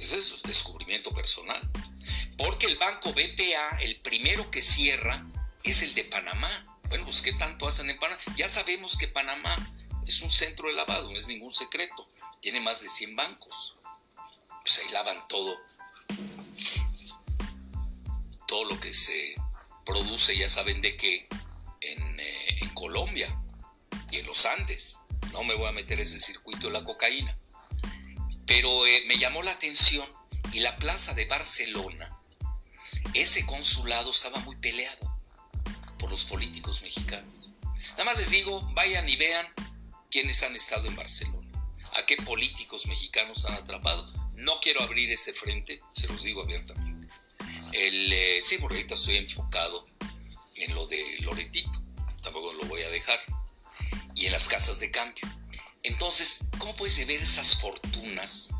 Ese 0.00 0.18
es 0.18 0.42
descubrimiento 0.42 1.14
personal. 1.14 1.60
Porque 2.36 2.66
el 2.66 2.76
banco 2.76 3.12
BPA, 3.12 3.78
el 3.82 4.00
primero 4.00 4.50
que 4.50 4.60
cierra, 4.60 5.24
es 5.62 5.82
el 5.82 5.94
de 5.94 6.02
Panamá. 6.02 6.76
Bueno, 6.88 7.04
pues 7.04 7.22
¿qué 7.22 7.32
tanto 7.34 7.68
hacen 7.68 7.88
en 7.88 8.00
Panamá? 8.00 8.20
Ya 8.34 8.48
sabemos 8.48 8.96
que 8.96 9.06
Panamá 9.06 9.56
es 10.08 10.22
un 10.22 10.30
centro 10.30 10.66
de 10.66 10.74
lavado, 10.74 11.12
no 11.12 11.16
es 11.16 11.28
ningún 11.28 11.54
secreto. 11.54 12.08
Tiene 12.40 12.58
más 12.58 12.80
de 12.82 12.88
100 12.88 13.14
bancos. 13.14 13.76
Pues 14.64 14.76
ahí 14.80 14.92
lavan 14.92 15.28
todo. 15.28 15.56
Todo 18.48 18.64
lo 18.64 18.80
que 18.80 18.92
se 18.92 19.36
produce, 19.86 20.36
ya 20.36 20.48
saben 20.48 20.80
de 20.80 20.96
qué, 20.96 21.28
en, 21.80 22.18
eh, 22.20 22.29
Y 23.16 24.16
en 24.16 24.26
los 24.26 24.46
Andes. 24.46 25.00
No 25.32 25.44
me 25.44 25.54
voy 25.54 25.68
a 25.68 25.72
meter 25.72 26.00
ese 26.00 26.18
circuito 26.18 26.68
de 26.68 26.72
la 26.72 26.84
cocaína. 26.84 27.36
Pero 28.46 28.86
eh, 28.86 29.04
me 29.06 29.18
llamó 29.18 29.42
la 29.42 29.52
atención 29.52 30.08
y 30.52 30.60
la 30.60 30.76
plaza 30.76 31.14
de 31.14 31.26
Barcelona 31.26 32.16
ese 33.14 33.44
consulado 33.46 34.10
estaba 34.10 34.38
muy 34.40 34.56
peleado 34.56 35.18
por 35.98 36.10
los 36.10 36.24
políticos 36.24 36.82
mexicanos. 36.82 37.50
Nada 37.92 38.04
más 38.04 38.18
les 38.18 38.30
digo, 38.30 38.62
vayan 38.72 39.08
y 39.08 39.16
vean 39.16 39.46
quiénes 40.10 40.42
han 40.42 40.54
estado 40.56 40.86
en 40.86 40.96
Barcelona, 40.96 41.50
a 41.96 42.06
qué 42.06 42.16
políticos 42.16 42.86
mexicanos 42.86 43.44
han 43.44 43.54
atrapado. 43.54 44.10
No 44.34 44.60
quiero 44.60 44.82
abrir 44.82 45.10
ese 45.10 45.32
frente, 45.32 45.80
se 45.92 46.06
los 46.06 46.22
digo 46.22 46.42
abiertamente. 46.42 47.12
El, 47.72 48.12
eh, 48.12 48.40
sí, 48.42 48.58
porque 48.58 48.86
estoy 48.88 49.16
enfocado 49.16 49.86
en 50.54 50.74
lo 50.74 50.86
de 50.86 51.18
Loretito, 51.20 51.82
tampoco 52.22 52.52
lo 52.52 52.64
voy 52.66 52.82
a 52.82 52.88
dejar, 52.88 53.18
y 54.14 54.26
en 54.26 54.32
las 54.32 54.48
casas 54.48 54.80
de 54.80 54.90
cambio. 54.90 55.26
Entonces, 55.82 56.46
¿cómo 56.58 56.74
puedes 56.74 56.98
ver 57.06 57.22
esas 57.22 57.58
fortunas 57.58 58.54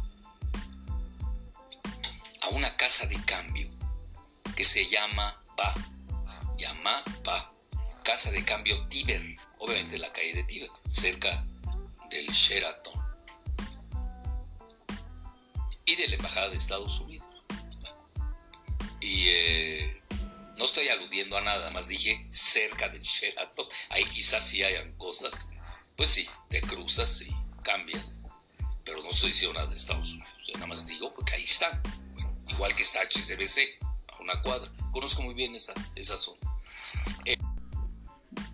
a 2.43 2.49
una 2.49 2.77
casa 2.77 3.07
de 3.07 3.23
cambio 3.25 3.71
que 4.57 4.65
se 4.65 4.89
llama 4.89 5.43
BA? 5.57 5.75
Llama 6.57 7.03
BA, 7.25 7.53
Casa 8.05 8.31
de 8.31 8.45
Cambio 8.45 8.87
Tiber, 8.89 9.23
obviamente 9.59 9.97
en 9.97 10.03
la 10.03 10.13
calle 10.13 10.35
de 10.35 10.45
Tiber, 10.45 10.71
cerca 10.89 11.45
del 12.11 12.27
Sheraton 12.29 13.01
y 15.85 15.97
de 15.97 16.09
la 16.09 16.17
Embajada 16.17 16.49
de 16.49 16.57
Estados 16.57 17.01
Unidos. 17.01 17.27
Y 19.01 19.29
eh, 19.29 20.00
no 20.61 20.67
estoy 20.67 20.89
aludiendo 20.89 21.37
a 21.37 21.41
nada, 21.41 21.71
más 21.71 21.89
dije 21.89 22.29
cerca 22.31 22.89
del 22.89 23.03
Sheraton. 23.03 23.67
Ahí 23.89 24.05
quizás 24.05 24.47
sí 24.47 24.63
hayan 24.63 24.93
cosas 24.93 25.49
pues 26.01 26.13
sí, 26.13 26.27
te 26.49 26.63
cruzas 26.63 27.21
y 27.21 27.31
cambias. 27.63 28.23
Pero 28.87 29.03
no 29.03 29.11
estoy 29.11 29.33
diciendo 29.33 29.53
nada 29.53 29.67
de 29.69 29.77
Estados 29.77 30.15
Unidos. 30.15 30.51
Nada 30.55 30.67
más 30.67 30.87
digo 30.87 31.13
porque 31.15 31.35
ahí 31.35 31.43
está. 31.43 31.79
igual 32.49 32.75
que 32.75 32.83
está 32.85 33.01
HCBC, 33.03 33.85
a 34.09 34.23
una 34.23 34.41
cuadra. 34.41 34.73
Conozco 34.93 35.21
muy 35.21 35.35
bien 35.35 35.55
esa, 35.55 35.75
esa 35.95 36.17
zona. 36.17 36.41
Eh, 37.27 37.37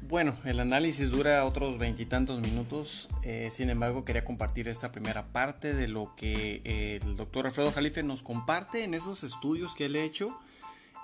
bueno, 0.00 0.36
el 0.44 0.58
análisis 0.58 1.12
dura 1.12 1.44
otros 1.44 1.78
veintitantos 1.78 2.40
minutos. 2.40 3.08
Eh, 3.22 3.50
sin 3.52 3.70
embargo, 3.70 4.04
quería 4.04 4.24
compartir 4.24 4.68
esta 4.68 4.90
primera 4.90 5.28
parte 5.28 5.72
de 5.72 5.86
lo 5.86 6.16
que 6.16 6.62
eh, 6.64 6.98
el 7.00 7.16
doctor 7.16 7.46
Alfredo 7.46 7.70
Jalife 7.70 8.02
nos 8.02 8.22
comparte 8.22 8.82
en 8.82 8.94
esos 8.94 9.22
estudios 9.22 9.76
que 9.76 9.84
él 9.84 9.94
ha 9.94 10.02
hecho, 10.02 10.36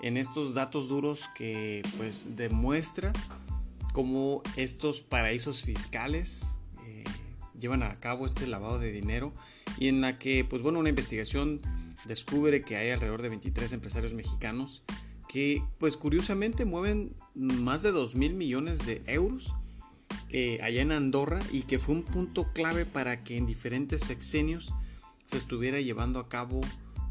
en 0.03 0.17
estos 0.17 0.53
datos 0.53 0.89
duros 0.89 1.29
que 1.33 1.81
pues 1.97 2.35
demuestra 2.35 3.13
cómo 3.93 4.43
estos 4.57 4.99
paraísos 4.99 5.61
fiscales 5.61 6.57
eh, 6.85 7.05
llevan 7.57 7.83
a 7.83 7.95
cabo 7.95 8.25
este 8.25 8.45
lavado 8.45 8.79
de 8.79 8.91
dinero 8.91 9.33
y 9.79 9.87
en 9.87 10.01
la 10.01 10.19
que, 10.19 10.43
pues 10.43 10.61
bueno, 10.61 10.79
una 10.79 10.89
investigación 10.89 11.61
descubre 12.05 12.63
que 12.63 12.75
hay 12.75 12.91
alrededor 12.91 13.21
de 13.21 13.29
23 13.29 13.71
empresarios 13.71 14.13
mexicanos 14.13 14.83
que, 15.29 15.63
pues 15.79 15.95
curiosamente, 15.95 16.65
mueven 16.65 17.15
más 17.33 17.81
de 17.81 17.93
2 17.93 18.15
mil 18.15 18.33
millones 18.33 18.85
de 18.85 19.01
euros 19.07 19.55
eh, 20.29 20.59
allá 20.61 20.81
en 20.81 20.91
Andorra 20.91 21.39
y 21.49 21.61
que 21.61 21.79
fue 21.79 21.95
un 21.95 22.03
punto 22.03 22.51
clave 22.51 22.85
para 22.85 23.23
que 23.23 23.37
en 23.37 23.45
diferentes 23.45 24.01
sexenios 24.01 24.73
se 25.23 25.37
estuviera 25.37 25.79
llevando 25.79 26.19
a 26.19 26.27
cabo 26.27 26.59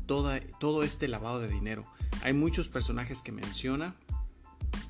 toda, 0.05 0.41
todo 0.61 0.83
este 0.83 1.09
lavado 1.09 1.41
de 1.41 1.49
dinero. 1.49 1.87
Hay 2.23 2.33
muchos 2.35 2.69
personajes 2.69 3.23
que 3.23 3.33
menciona 3.33 3.97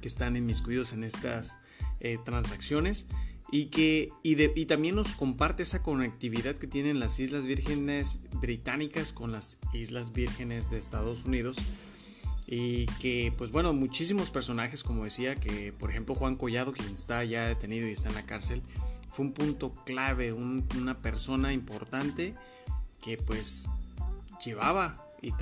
que 0.00 0.08
están 0.08 0.37
inmiscuidos 0.37 0.92
en 0.92 1.04
estas 1.04 1.58
eh, 2.00 2.18
transacciones 2.24 3.06
y 3.52 3.66
que 3.66 4.11
y, 4.22 4.66
también 4.66 4.94
nos 4.96 5.14
comparte 5.14 5.62
esa 5.62 5.82
conectividad 5.82 6.56
que 6.56 6.66
tienen 6.66 6.98
las 6.98 7.20
Islas 7.20 7.44
Vírgenes 7.44 8.20
británicas 8.40 9.12
con 9.12 9.30
las 9.30 9.58
Islas 9.74 10.12
Vírgenes 10.12 10.70
de 10.70 10.78
Estados 10.78 11.24
Unidos 11.26 11.58
y 12.46 12.87
que 13.00 13.32
pues 13.37 13.52
bueno 13.52 13.72
muchísimos 13.74 14.30
personajes 14.30 14.82
como 14.82 15.04
decía 15.04 15.37
que 15.37 15.72
por 15.72 15.90
ejemplo 15.90 16.14
Juan 16.14 16.37
Collado 16.37 16.72
quien 16.72 16.92
está 16.94 17.22
ya 17.24 17.46
detenido 17.46 17.87
y 17.87 17.92
está 17.92 18.08
en 18.08 18.14
la 18.14 18.26
cárcel 18.26 18.62
fue 19.08 19.26
un 19.26 19.32
punto 19.32 19.74
clave 19.85 20.32
una 20.32 21.02
persona 21.02 21.52
importante 21.52 22.35
que 23.02 23.18
pues 23.18 23.68
llevaba 24.44 25.01
y 25.22 25.32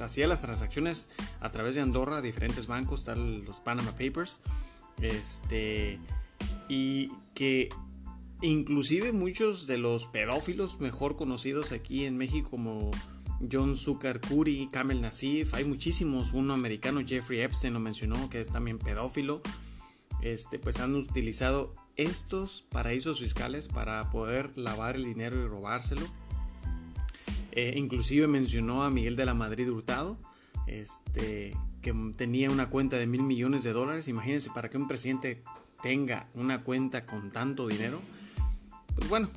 hacía 0.00 0.26
las 0.26 0.40
transacciones 0.40 1.08
a 1.40 1.50
través 1.50 1.74
de 1.74 1.80
Andorra 1.80 2.18
a 2.18 2.22
diferentes 2.22 2.66
bancos 2.66 3.04
tal 3.04 3.44
los 3.44 3.60
Panama 3.60 3.90
Papers 3.92 4.40
este, 5.02 5.98
y 6.68 7.10
que 7.34 7.68
inclusive 8.42 9.12
muchos 9.12 9.66
de 9.66 9.78
los 9.78 10.06
pedófilos 10.06 10.80
mejor 10.80 11.16
conocidos 11.16 11.72
aquí 11.72 12.04
en 12.04 12.16
México 12.16 12.50
como 12.50 12.90
John 13.50 13.76
Zucker 13.76 14.20
Curry, 14.20 14.68
Kamel 14.72 15.00
Nassif, 15.00 15.54
hay 15.54 15.64
muchísimos, 15.64 16.32
uno 16.32 16.54
americano, 16.54 17.02
Jeffrey 17.06 17.40
Epstein 17.40 17.74
lo 17.74 17.80
mencionó, 17.80 18.28
que 18.30 18.40
es 18.40 18.48
también 18.48 18.78
pedófilo, 18.78 19.42
este, 20.22 20.58
pues 20.58 20.80
han 20.80 20.94
utilizado 20.96 21.72
estos 21.96 22.64
paraísos 22.70 23.20
fiscales 23.20 23.68
para 23.68 24.10
poder 24.10 24.56
lavar 24.56 24.96
el 24.96 25.04
dinero 25.04 25.40
y 25.40 25.46
robárselo. 25.46 26.06
Eh, 27.60 27.74
inclusive 27.76 28.28
mencionó 28.28 28.84
a 28.84 28.90
Miguel 28.90 29.16
de 29.16 29.24
la 29.24 29.34
Madrid 29.34 29.68
Hurtado, 29.68 30.16
este, 30.68 31.56
que 31.82 31.92
tenía 32.16 32.52
una 32.52 32.70
cuenta 32.70 32.98
de 32.98 33.08
mil 33.08 33.24
millones 33.24 33.64
de 33.64 33.72
dólares. 33.72 34.06
Imagínense, 34.06 34.50
para 34.54 34.70
que 34.70 34.76
un 34.76 34.86
presidente 34.86 35.42
tenga 35.82 36.28
una 36.34 36.62
cuenta 36.62 37.04
con 37.04 37.32
tanto 37.32 37.66
dinero. 37.66 38.00
Pues 38.94 39.08
bueno, 39.08 39.28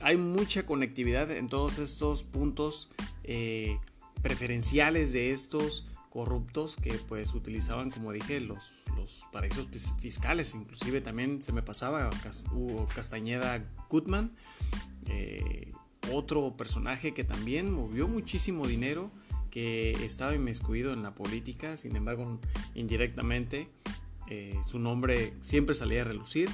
hay 0.00 0.18
mucha 0.18 0.66
conectividad 0.66 1.30
en 1.30 1.48
todos 1.48 1.78
estos 1.78 2.22
puntos 2.22 2.90
eh, 3.22 3.78
preferenciales 4.20 5.14
de 5.14 5.32
estos 5.32 5.88
corruptos 6.10 6.76
que 6.76 6.92
pues 7.08 7.32
utilizaban, 7.32 7.90
como 7.90 8.12
dije, 8.12 8.40
los, 8.40 8.74
los 8.94 9.22
paraísos 9.32 9.68
fiscales. 10.02 10.54
Inclusive 10.54 11.00
también 11.00 11.40
se 11.40 11.52
me 11.52 11.62
pasaba 11.62 12.10
Castañeda 12.94 13.64
Goodman, 13.88 14.36
eh, 15.06 15.72
otro 16.12 16.56
personaje 16.56 17.14
que 17.14 17.24
también 17.24 17.72
movió 17.72 18.08
muchísimo 18.08 18.66
dinero 18.66 19.10
que 19.50 19.92
estaba 20.04 20.34
inmiscuido 20.34 20.92
en 20.92 21.02
la 21.02 21.12
política, 21.12 21.76
sin 21.76 21.94
embargo, 21.94 22.40
indirectamente 22.74 23.68
eh, 24.28 24.58
su 24.64 24.78
nombre 24.78 25.32
siempre 25.40 25.74
salía 25.74 26.00
a 26.00 26.04
relucir. 26.04 26.50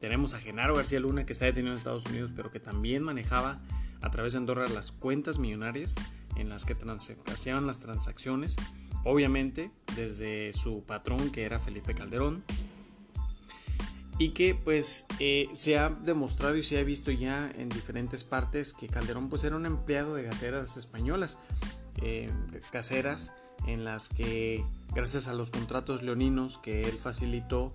Tenemos 0.00 0.34
a 0.34 0.38
Genaro 0.38 0.74
García 0.74 1.00
Luna, 1.00 1.24
que 1.24 1.32
está 1.32 1.46
detenido 1.46 1.72
en 1.72 1.78
Estados 1.78 2.06
Unidos, 2.06 2.32
pero 2.34 2.50
que 2.50 2.60
también 2.60 3.02
manejaba 3.04 3.62
a 4.00 4.10
través 4.10 4.32
de 4.32 4.40
Andorra 4.40 4.66
las 4.68 4.92
cuentas 4.92 5.38
millonarias 5.38 5.94
en 6.36 6.48
las 6.48 6.64
que 6.64 6.76
hacían 7.32 7.66
las 7.66 7.80
transacciones, 7.80 8.56
obviamente 9.04 9.70
desde 9.96 10.52
su 10.52 10.84
patrón, 10.84 11.30
que 11.30 11.44
era 11.44 11.58
Felipe 11.58 11.94
Calderón, 11.94 12.44
y 14.22 14.28
que 14.28 14.54
pues 14.54 15.06
eh, 15.18 15.48
se 15.52 15.78
ha 15.78 15.88
demostrado 15.88 16.56
y 16.56 16.62
se 16.62 16.78
ha 16.78 16.84
visto 16.84 17.10
ya 17.10 17.50
en 17.56 17.68
diferentes 17.68 18.22
partes 18.22 18.72
que 18.72 18.86
Calderón 18.86 19.28
pues 19.28 19.42
era 19.42 19.56
un 19.56 19.66
empleado 19.66 20.14
de 20.14 20.22
gaseras 20.22 20.76
españolas 20.76 21.38
eh, 22.02 22.30
caseras 22.70 23.32
en 23.66 23.84
las 23.84 24.08
que 24.08 24.64
gracias 24.94 25.26
a 25.26 25.34
los 25.34 25.50
contratos 25.50 26.02
leoninos 26.02 26.58
que 26.58 26.84
él 26.84 26.92
facilitó 26.92 27.72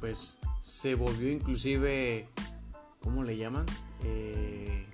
pues 0.00 0.38
se 0.62 0.94
volvió 0.94 1.30
inclusive 1.30 2.28
¿cómo 3.00 3.22
le 3.22 3.36
llaman? 3.36 3.66
Eh, 4.04 4.86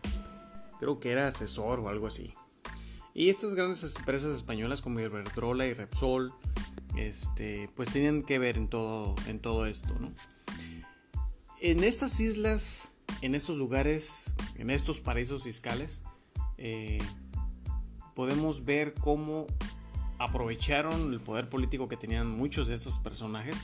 creo 0.80 0.98
que 0.98 1.12
era 1.12 1.28
asesor 1.28 1.78
o 1.78 1.88
algo 1.88 2.08
así 2.08 2.34
y 3.14 3.28
estas 3.28 3.54
grandes 3.54 3.96
empresas 3.96 4.34
españolas 4.34 4.82
como 4.82 4.98
Iberdrola 4.98 5.66
y 5.66 5.72
Repsol 5.72 6.32
este, 6.96 7.70
pues 7.76 7.90
tenían 7.90 8.22
que 8.22 8.40
ver 8.40 8.56
en 8.56 8.66
todo, 8.66 9.14
en 9.28 9.38
todo 9.38 9.66
esto 9.66 9.94
en 11.60 11.84
estas 11.84 12.20
islas 12.20 12.88
en 13.22 13.34
estos 13.34 13.58
lugares 13.58 14.34
en 14.56 14.70
estos 14.70 15.00
paraísos 15.00 15.42
fiscales 15.42 16.02
eh, 16.58 16.98
podemos 18.14 18.64
ver 18.64 18.94
cómo 18.94 19.46
aprovecharon 20.18 21.12
el 21.12 21.20
poder 21.20 21.48
político 21.48 21.88
que 21.88 21.96
tenían 21.96 22.30
muchos 22.30 22.68
de 22.68 22.74
estos 22.74 22.98
personajes 22.98 23.56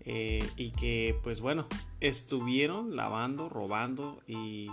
eh, 0.00 0.48
y 0.56 0.70
que 0.70 1.18
pues 1.22 1.40
bueno 1.40 1.66
estuvieron 2.00 2.96
lavando, 2.96 3.48
robando 3.48 4.22
y 4.26 4.70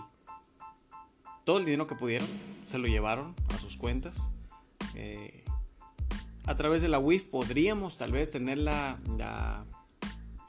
todo 1.44 1.60
el 1.60 1.66
dinero 1.66 1.88
que 1.88 1.96
pudieron 1.96 2.28
se 2.66 2.78
lo 2.78 2.88
llevaron 2.88 3.36
a 3.54 3.60
sus 3.60 3.78
cuentas. 3.78 4.30
Eh, 4.96 5.44
a 6.46 6.56
través 6.56 6.82
de 6.82 6.88
la 6.88 7.00
WIF 7.00 7.26
podríamos 7.26 7.98
tal 7.98 8.12
vez 8.12 8.32
tener 8.32 8.58
la, 8.58 9.00
la 9.18 9.66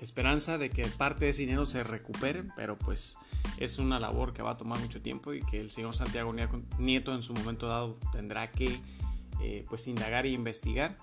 esperanza 0.00 0.58
de 0.58 0.70
que 0.70 0.86
parte 0.86 1.24
de 1.26 1.30
ese 1.30 1.42
dinero 1.42 1.66
se 1.66 1.82
recupere, 1.82 2.44
pero 2.56 2.76
pues 2.76 3.16
es 3.58 3.78
una 3.78 3.98
labor 3.98 4.32
que 4.32 4.42
va 4.42 4.52
a 4.52 4.56
tomar 4.56 4.78
mucho 4.80 5.00
tiempo 5.00 5.32
y 5.32 5.40
que 5.40 5.60
el 5.60 5.70
señor 5.70 5.94
Santiago 5.94 6.34
Nieto 6.78 7.14
en 7.14 7.22
su 7.22 7.32
momento 7.34 7.68
dado 7.68 7.98
tendrá 8.12 8.50
que 8.50 8.80
eh, 9.40 9.64
pues 9.68 9.86
indagar 9.86 10.26
e 10.26 10.30
investigar. 10.30 10.96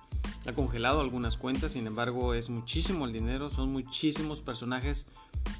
Ha 0.47 0.53
congelado 0.53 1.01
algunas 1.01 1.37
cuentas, 1.37 1.73
sin 1.73 1.87
embargo 1.87 2.33
es 2.33 2.49
muchísimo 2.49 3.05
el 3.05 3.13
dinero, 3.13 3.49
son 3.49 3.71
muchísimos 3.71 4.41
personajes 4.41 5.07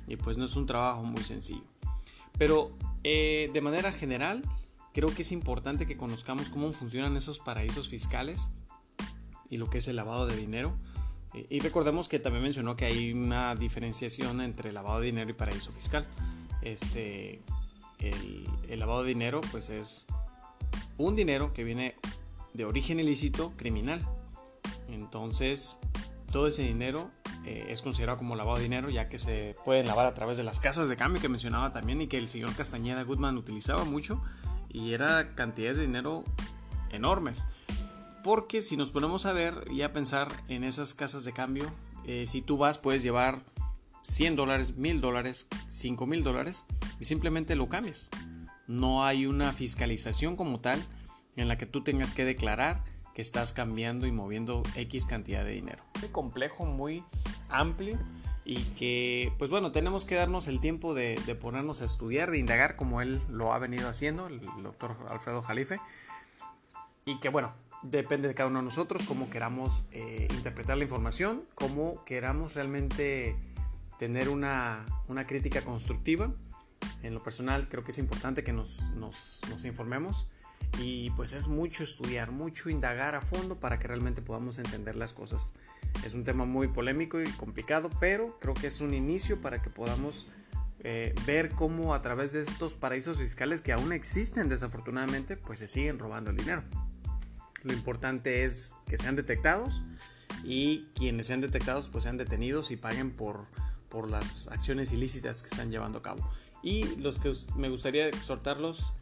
y 0.08 0.16
pues 0.16 0.38
no 0.38 0.46
es 0.46 0.56
un 0.56 0.66
trabajo 0.66 1.04
muy 1.04 1.24
sencillo. 1.24 1.64
Pero 2.38 2.76
eh, 3.04 3.50
de 3.54 3.62
manera 3.62 3.92
general 3.92 4.42
creo 4.94 5.14
que 5.14 5.24
es 5.24 5.32
importante 5.32 5.86
que 5.86 5.98
conozcamos 5.98 6.50
cómo 6.50 6.72
funcionan 6.72 7.18
esos 7.18 7.40
paraísos 7.40 7.90
fiscales 7.90 8.50
y 9.50 9.58
lo 9.58 9.70
que 9.70 9.80
es 9.80 9.88
el 9.88 9.96
lavado 9.96 10.26
de 10.26 10.36
dinero. 10.36 10.78
Y 11.34 11.60
recordemos 11.60 12.08
que 12.08 12.20
también 12.20 12.44
mencionó 12.44 12.76
que 12.76 12.86
hay 12.86 13.12
una 13.12 13.56
diferenciación 13.56 14.42
entre 14.42 14.72
lavado 14.72 15.00
de 15.00 15.08
dinero 15.08 15.30
y 15.32 15.34
paraíso 15.34 15.72
fiscal. 15.72 16.06
Este, 16.62 17.42
el, 18.00 18.48
el, 18.70 18.80
lavado 18.80 19.02
de 19.02 19.10
dinero 19.10 19.42
pues 19.52 19.70
es 19.70 20.06
un 20.98 21.16
dinero 21.16 21.54
que 21.54 21.64
viene 21.64 21.96
de 22.54 22.66
origen 22.66 23.00
ilícito 23.00 23.54
criminal. 23.58 24.02
Entonces, 24.90 25.80
todo 26.32 26.48
ese 26.48 26.64
dinero 26.64 27.10
eh, 27.46 27.66
es 27.70 27.82
considerado 27.82 28.18
como 28.18 28.36
lavado 28.36 28.58
de 28.58 28.64
dinero 28.64 28.90
ya 28.90 29.10
que 29.10 29.18
se 29.18 29.56
pueden 29.66 29.86
lavar 29.86 30.06
a 30.06 30.14
través 30.14 30.38
de 30.38 30.44
las 30.44 30.60
casas 30.60 30.88
de 30.88 30.96
cambio 30.96 31.22
que 31.22 31.30
mencionaba 31.30 31.72
también 31.72 32.02
y 32.02 32.08
que 32.08 32.18
el 32.18 32.30
señor 32.30 32.56
Castañeda 32.56 33.04
Goodman 33.04 33.38
utilizaba 33.38 33.84
mucho 33.84 34.22
y 34.70 34.94
era 34.94 35.36
cantidades 35.36 35.78
de 35.78 35.86
dinero 35.86 36.24
enormes. 36.92 37.46
Porque 38.24 38.62
si 38.62 38.78
nos 38.78 38.92
ponemos 38.92 39.26
a 39.26 39.34
ver 39.34 39.66
y 39.70 39.82
a 39.82 39.92
pensar 39.92 40.44
en 40.48 40.64
esas 40.64 40.94
casas 40.94 41.26
de 41.26 41.34
cambio, 41.34 41.72
eh, 42.06 42.26
si 42.28 42.42
tú 42.42 42.58
vas 42.58 42.78
puedes 42.78 43.04
llevar 43.04 43.44
100 44.02 44.36
dólares, 44.36 44.78
1000 44.78 45.02
dólares, 45.02 45.48
5 45.68 46.06
mil 46.06 46.24
dólares 46.24 46.66
y 47.00 47.06
simplemente 47.06 47.56
lo 47.56 47.68
cambias. 47.68 48.10
No 48.68 49.06
hay 49.06 49.26
una 49.26 49.52
fiscalización 49.52 50.36
como 50.36 50.60
tal 50.60 50.82
en 51.36 51.48
la 51.48 51.58
que 51.58 51.66
tú 51.66 51.84
tengas 51.84 52.14
que 52.14 52.24
declarar 52.24 52.84
que 53.14 53.22
estás 53.22 53.54
cambiando 53.54 54.08
y 54.08 54.12
moviendo 54.12 54.64
X 54.76 55.06
cantidad 55.06 55.44
de 55.44 55.52
dinero. 55.52 55.84
Muy 56.00 56.10
complejo, 56.10 56.66
muy 56.66 57.04
amplio 57.50 58.00
y 58.46 58.58
que 58.78 59.34
pues 59.38 59.50
bueno, 59.52 59.72
tenemos 59.72 60.06
que 60.06 60.16
darnos 60.16 60.48
el 60.48 60.60
tiempo 60.60 60.94
de, 60.94 61.18
ponernos 61.42 61.82
a 61.82 61.86
estudiar, 61.86 62.32
de 62.32 62.40
indagar 62.40 62.76
como 62.76 63.02
él 63.02 63.22
lo 63.30 63.54
ha 63.54 63.60
venido 63.60 63.90
haciendo, 63.90 64.28
el 64.28 64.42
doctor 64.64 64.98
Alfredo 65.10 65.42
Jalife. 65.42 65.80
Y 67.06 67.20
que 67.20 67.30
bueno, 67.30 67.54
depende 67.84 68.28
de 68.28 68.34
cada 68.34 68.50
uno 68.50 68.60
de 68.60 68.66
nosotros 68.66 69.04
cómo 69.04 69.30
queramos 69.30 69.84
eh, 69.92 70.28
interpretar 70.32 70.78
la 70.78 70.84
información, 70.84 71.44
cómo 71.54 72.04
queramos 72.06 72.56
realmente 72.56 73.36
tener 74.00 74.30
una, 74.30 74.86
crítica 75.28 75.62
constructiva. 75.62 76.34
En 77.02 77.14
lo 77.14 77.22
personal 77.22 77.70
creo 77.70 77.84
que 77.84 77.92
es 77.92 77.98
importante 77.98 78.44
que 78.44 78.54
nos, 78.54 78.94
nos, 78.96 79.66
informemos 79.66 80.28
y 80.80 81.12
pues 81.12 81.34
es 81.34 81.48
mucho 81.48 81.84
estudiar, 81.84 82.32
mucho 82.32 82.70
indagar 82.70 83.16
a 83.16 83.22
fondo 83.22 83.60
para 83.60 83.80
que 83.80 83.88
realmente 83.88 84.22
podamos 84.22 84.60
entender 84.60 84.96
las 84.96 85.14
cosas. 85.14 85.54
Es 86.06 86.14
un 86.14 86.24
tema 86.24 86.46
muy 86.46 86.68
polémico 86.68 87.22
y 87.22 87.30
complicado, 87.34 87.90
pero 88.00 88.40
creo 88.40 88.54
que 88.54 88.68
es 88.68 88.82
un 88.82 88.94
inicio 88.94 89.40
para 89.40 89.62
que 89.62 89.70
podamos 89.70 90.28
eh, 90.80 91.14
ver 91.26 91.52
cómo 91.52 91.94
a 91.94 92.02
través 92.02 92.34
de 92.34 92.42
estos 92.42 92.74
paraísos 92.74 93.20
fiscales 93.20 93.62
que 93.62 93.72
aún 93.72 93.94
existen 93.94 94.50
desafortunadamente, 94.50 95.38
pues 95.38 95.60
se 95.60 95.68
siguen 95.68 96.00
robando 96.00 96.32
el 96.32 96.38
dinero. 96.38 96.64
Lo 97.64 97.74
importante 97.74 98.44
es 98.44 98.76
que 98.88 98.98
sean 98.98 99.16
detectados 99.16 99.84
y 100.44 100.86
quienes 100.96 101.28
sean 101.28 101.42
detectados 101.42 101.90
pues 101.90 102.04
sean 102.04 102.18
detenidos 102.18 102.72
y 102.72 102.78
paguen 102.78 103.12
por, 103.12 103.46
por 103.90 104.10
las 104.10 104.48
acciones 104.48 104.92
ilícitas 104.94 105.42
que 105.42 105.50
están 105.50 105.72
llevando 105.72 106.00
a 106.00 106.04
cabo. 106.04 106.30
Y 106.62 106.96
los 106.98 107.20
que 107.20 107.34
me 107.56 107.70
gustaría 107.70 108.08
exhortarlos 108.08 108.94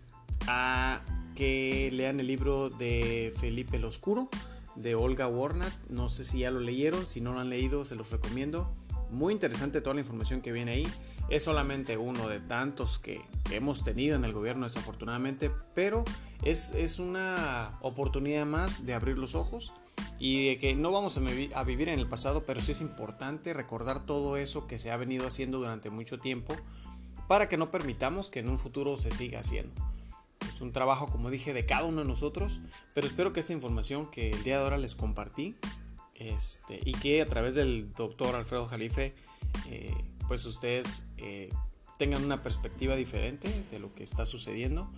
a 0.47 1.01
que 1.35 1.89
lean 1.91 2.19
el 2.19 2.27
libro 2.27 2.69
de 2.69 3.33
Felipe 3.37 3.77
el 3.77 3.85
Oscuro 3.85 4.29
de 4.75 4.95
Olga 4.95 5.27
Warnat. 5.27 5.73
No 5.89 6.09
sé 6.09 6.25
si 6.25 6.39
ya 6.39 6.51
lo 6.51 6.59
leyeron, 6.59 7.05
si 7.07 7.21
no 7.21 7.33
lo 7.33 7.39
han 7.39 7.49
leído 7.49 7.85
se 7.85 7.95
los 7.95 8.11
recomiendo. 8.11 8.73
Muy 9.11 9.33
interesante 9.33 9.81
toda 9.81 9.93
la 9.93 10.01
información 10.01 10.41
que 10.41 10.51
viene 10.51 10.71
ahí. 10.71 10.87
Es 11.29 11.43
solamente 11.43 11.97
uno 11.97 12.27
de 12.27 12.39
tantos 12.39 12.97
que, 12.97 13.21
hemos 13.51 13.83
tenido 13.83 14.15
en 14.15 14.23
el 14.23 14.31
gobierno 14.31 14.63
desafortunadamente, 14.63 15.51
pero 15.75 16.05
es, 16.43 16.73
es, 16.73 16.99
una 16.99 17.77
oportunidad 17.81 18.45
más 18.45 18.85
de 18.85 18.93
abrir 18.93 19.17
los 19.17 19.35
ojos 19.35 19.73
y 20.19 20.47
de 20.47 20.59
que 20.59 20.73
no 20.73 20.91
vamos 20.91 21.17
a, 21.17 21.63
vivir 21.63 21.89
en 21.89 21.99
el 21.99 22.07
pasado, 22.07 22.45
pero 22.45 22.61
sí 22.61 22.71
es 22.71 22.79
importante 22.79 23.53
recordar 23.53 24.05
todo 24.05 24.37
eso 24.37 24.67
que 24.67 24.79
se 24.79 24.91
ha 24.91 24.97
venido 24.97 25.27
haciendo 25.27 25.57
durante 25.57 25.89
mucho 25.89 26.17
tiempo 26.17 26.55
para 27.27 27.49
que 27.49 27.57
no 27.57 27.71
permitamos 27.71 28.29
que 28.29 28.39
en 28.39 28.49
un 28.49 28.57
futuro 28.57 28.97
se 28.97 29.11
siga 29.11 29.39
haciendo. 29.39 29.73
Es 30.47 30.61
un 30.61 30.71
trabajo, 30.71 31.07
como 31.07 31.29
dije, 31.29 31.53
de 31.53 31.65
cada 31.65 31.83
uno 31.83 32.01
de 32.01 32.07
nosotros, 32.07 32.61
pero 32.93 33.07
espero 33.07 33.33
que 33.33 33.39
esta 33.41 33.53
información 33.53 34.09
que 34.09 34.31
el 34.31 34.43
día 34.43 34.57
de 34.57 34.63
ahora 34.63 34.77
les 34.77 34.95
compartí 34.95 35.55
este, 36.29 36.79
y 36.83 36.93
que 36.93 37.21
a 37.21 37.25
través 37.25 37.55
del 37.55 37.91
doctor 37.93 38.35
Alfredo 38.35 38.67
Jalife 38.67 39.13
eh, 39.69 39.93
pues 40.27 40.45
ustedes 40.45 41.07
eh, 41.17 41.49
tengan 41.97 42.23
una 42.23 42.41
perspectiva 42.41 42.95
diferente 42.95 43.49
de 43.71 43.79
lo 43.79 43.93
que 43.93 44.03
está 44.03 44.25
sucediendo 44.25 44.89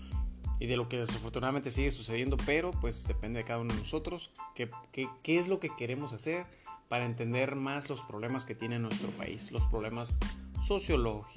y 0.60 0.68
de 0.68 0.78
lo 0.78 0.88
que 0.88 0.98
desafortunadamente 0.98 1.72
sigue 1.72 1.92
sucediendo, 1.92 2.38
pero 2.46 2.72
pues 2.72 3.08
depende 3.08 3.40
de 3.40 3.46
cada 3.46 3.60
uno 3.60 3.74
de 3.74 3.80
nosotros, 3.80 4.32
qué, 4.56 4.70
qué, 4.92 5.40
es 5.40 5.48
lo 5.48 5.60
que 5.60 5.70
queremos 5.76 6.14
hacer 6.14 6.46
para 6.88 7.06
entender 7.06 7.56
más 7.56 7.90
los 7.90 8.04
problemas 8.04 8.46
que 8.46 8.54
tiene 8.54 8.80
nuestro 8.80 9.10
país, 9.12 9.52
los 9.52 9.66
problemas 9.66 10.20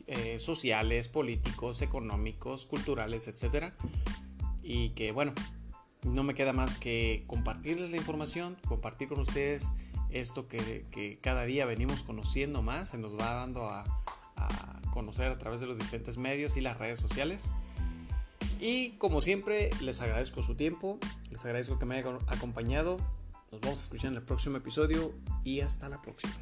eh, 0.07 0.39
sociales, 0.39 1.09
políticos, 1.09 1.82
económicos, 1.82 2.66
culturales, 2.66 3.26
etc. 3.26 3.72
Y 4.62 4.91
que 4.91 5.11
bueno, 5.12 5.32
no 6.07 6.22
me 6.22 6.34
queda 6.34 6.52
más 6.52 6.78
que 6.78 7.24
compartirles 7.26 7.90
la 7.90 7.96
información, 7.96 8.57
compartir 8.68 9.09
con 9.09 9.20
ustedes 9.20 9.72
esto 10.11 10.46
que, 10.48 11.18
cada 11.20 11.44
día 11.44 11.66
venimos 11.66 12.02
conociendo 12.02 12.62
más, 12.62 12.90
se 12.90 12.98
nos 12.98 13.18
va 13.18 13.32
dando 13.32 13.68
a, 13.68 13.84
conocer 14.92 15.30
a 15.30 15.36
través 15.36 15.61
de 15.61 15.66
los 15.66 15.78
diferentes 15.78 16.16
medios 16.16 16.57
y 16.57 16.62
las 16.62 16.78
redes 16.78 16.98
sociales. 16.98 17.50
Y 18.59 18.92
como 18.92 19.20
siempre, 19.20 19.68
les 19.82 20.00
agradezco 20.00 20.42
su 20.42 20.54
tiempo, 20.54 20.98
les 21.30 21.44
agradezco 21.44 21.78
que 21.78 21.84
me 21.84 21.98
hayan 21.98 22.16
acompañado. 22.28 22.96
Nos 23.52 23.61
vamos 23.61 23.80
a 23.80 23.82
escuchar 23.82 24.12
en 24.12 24.16
el 24.16 24.22
próximo 24.22 24.57
episodio 24.57 25.12
y 25.44 25.61
hasta 25.61 25.90
la 25.90 26.00
próxima. 26.00 26.32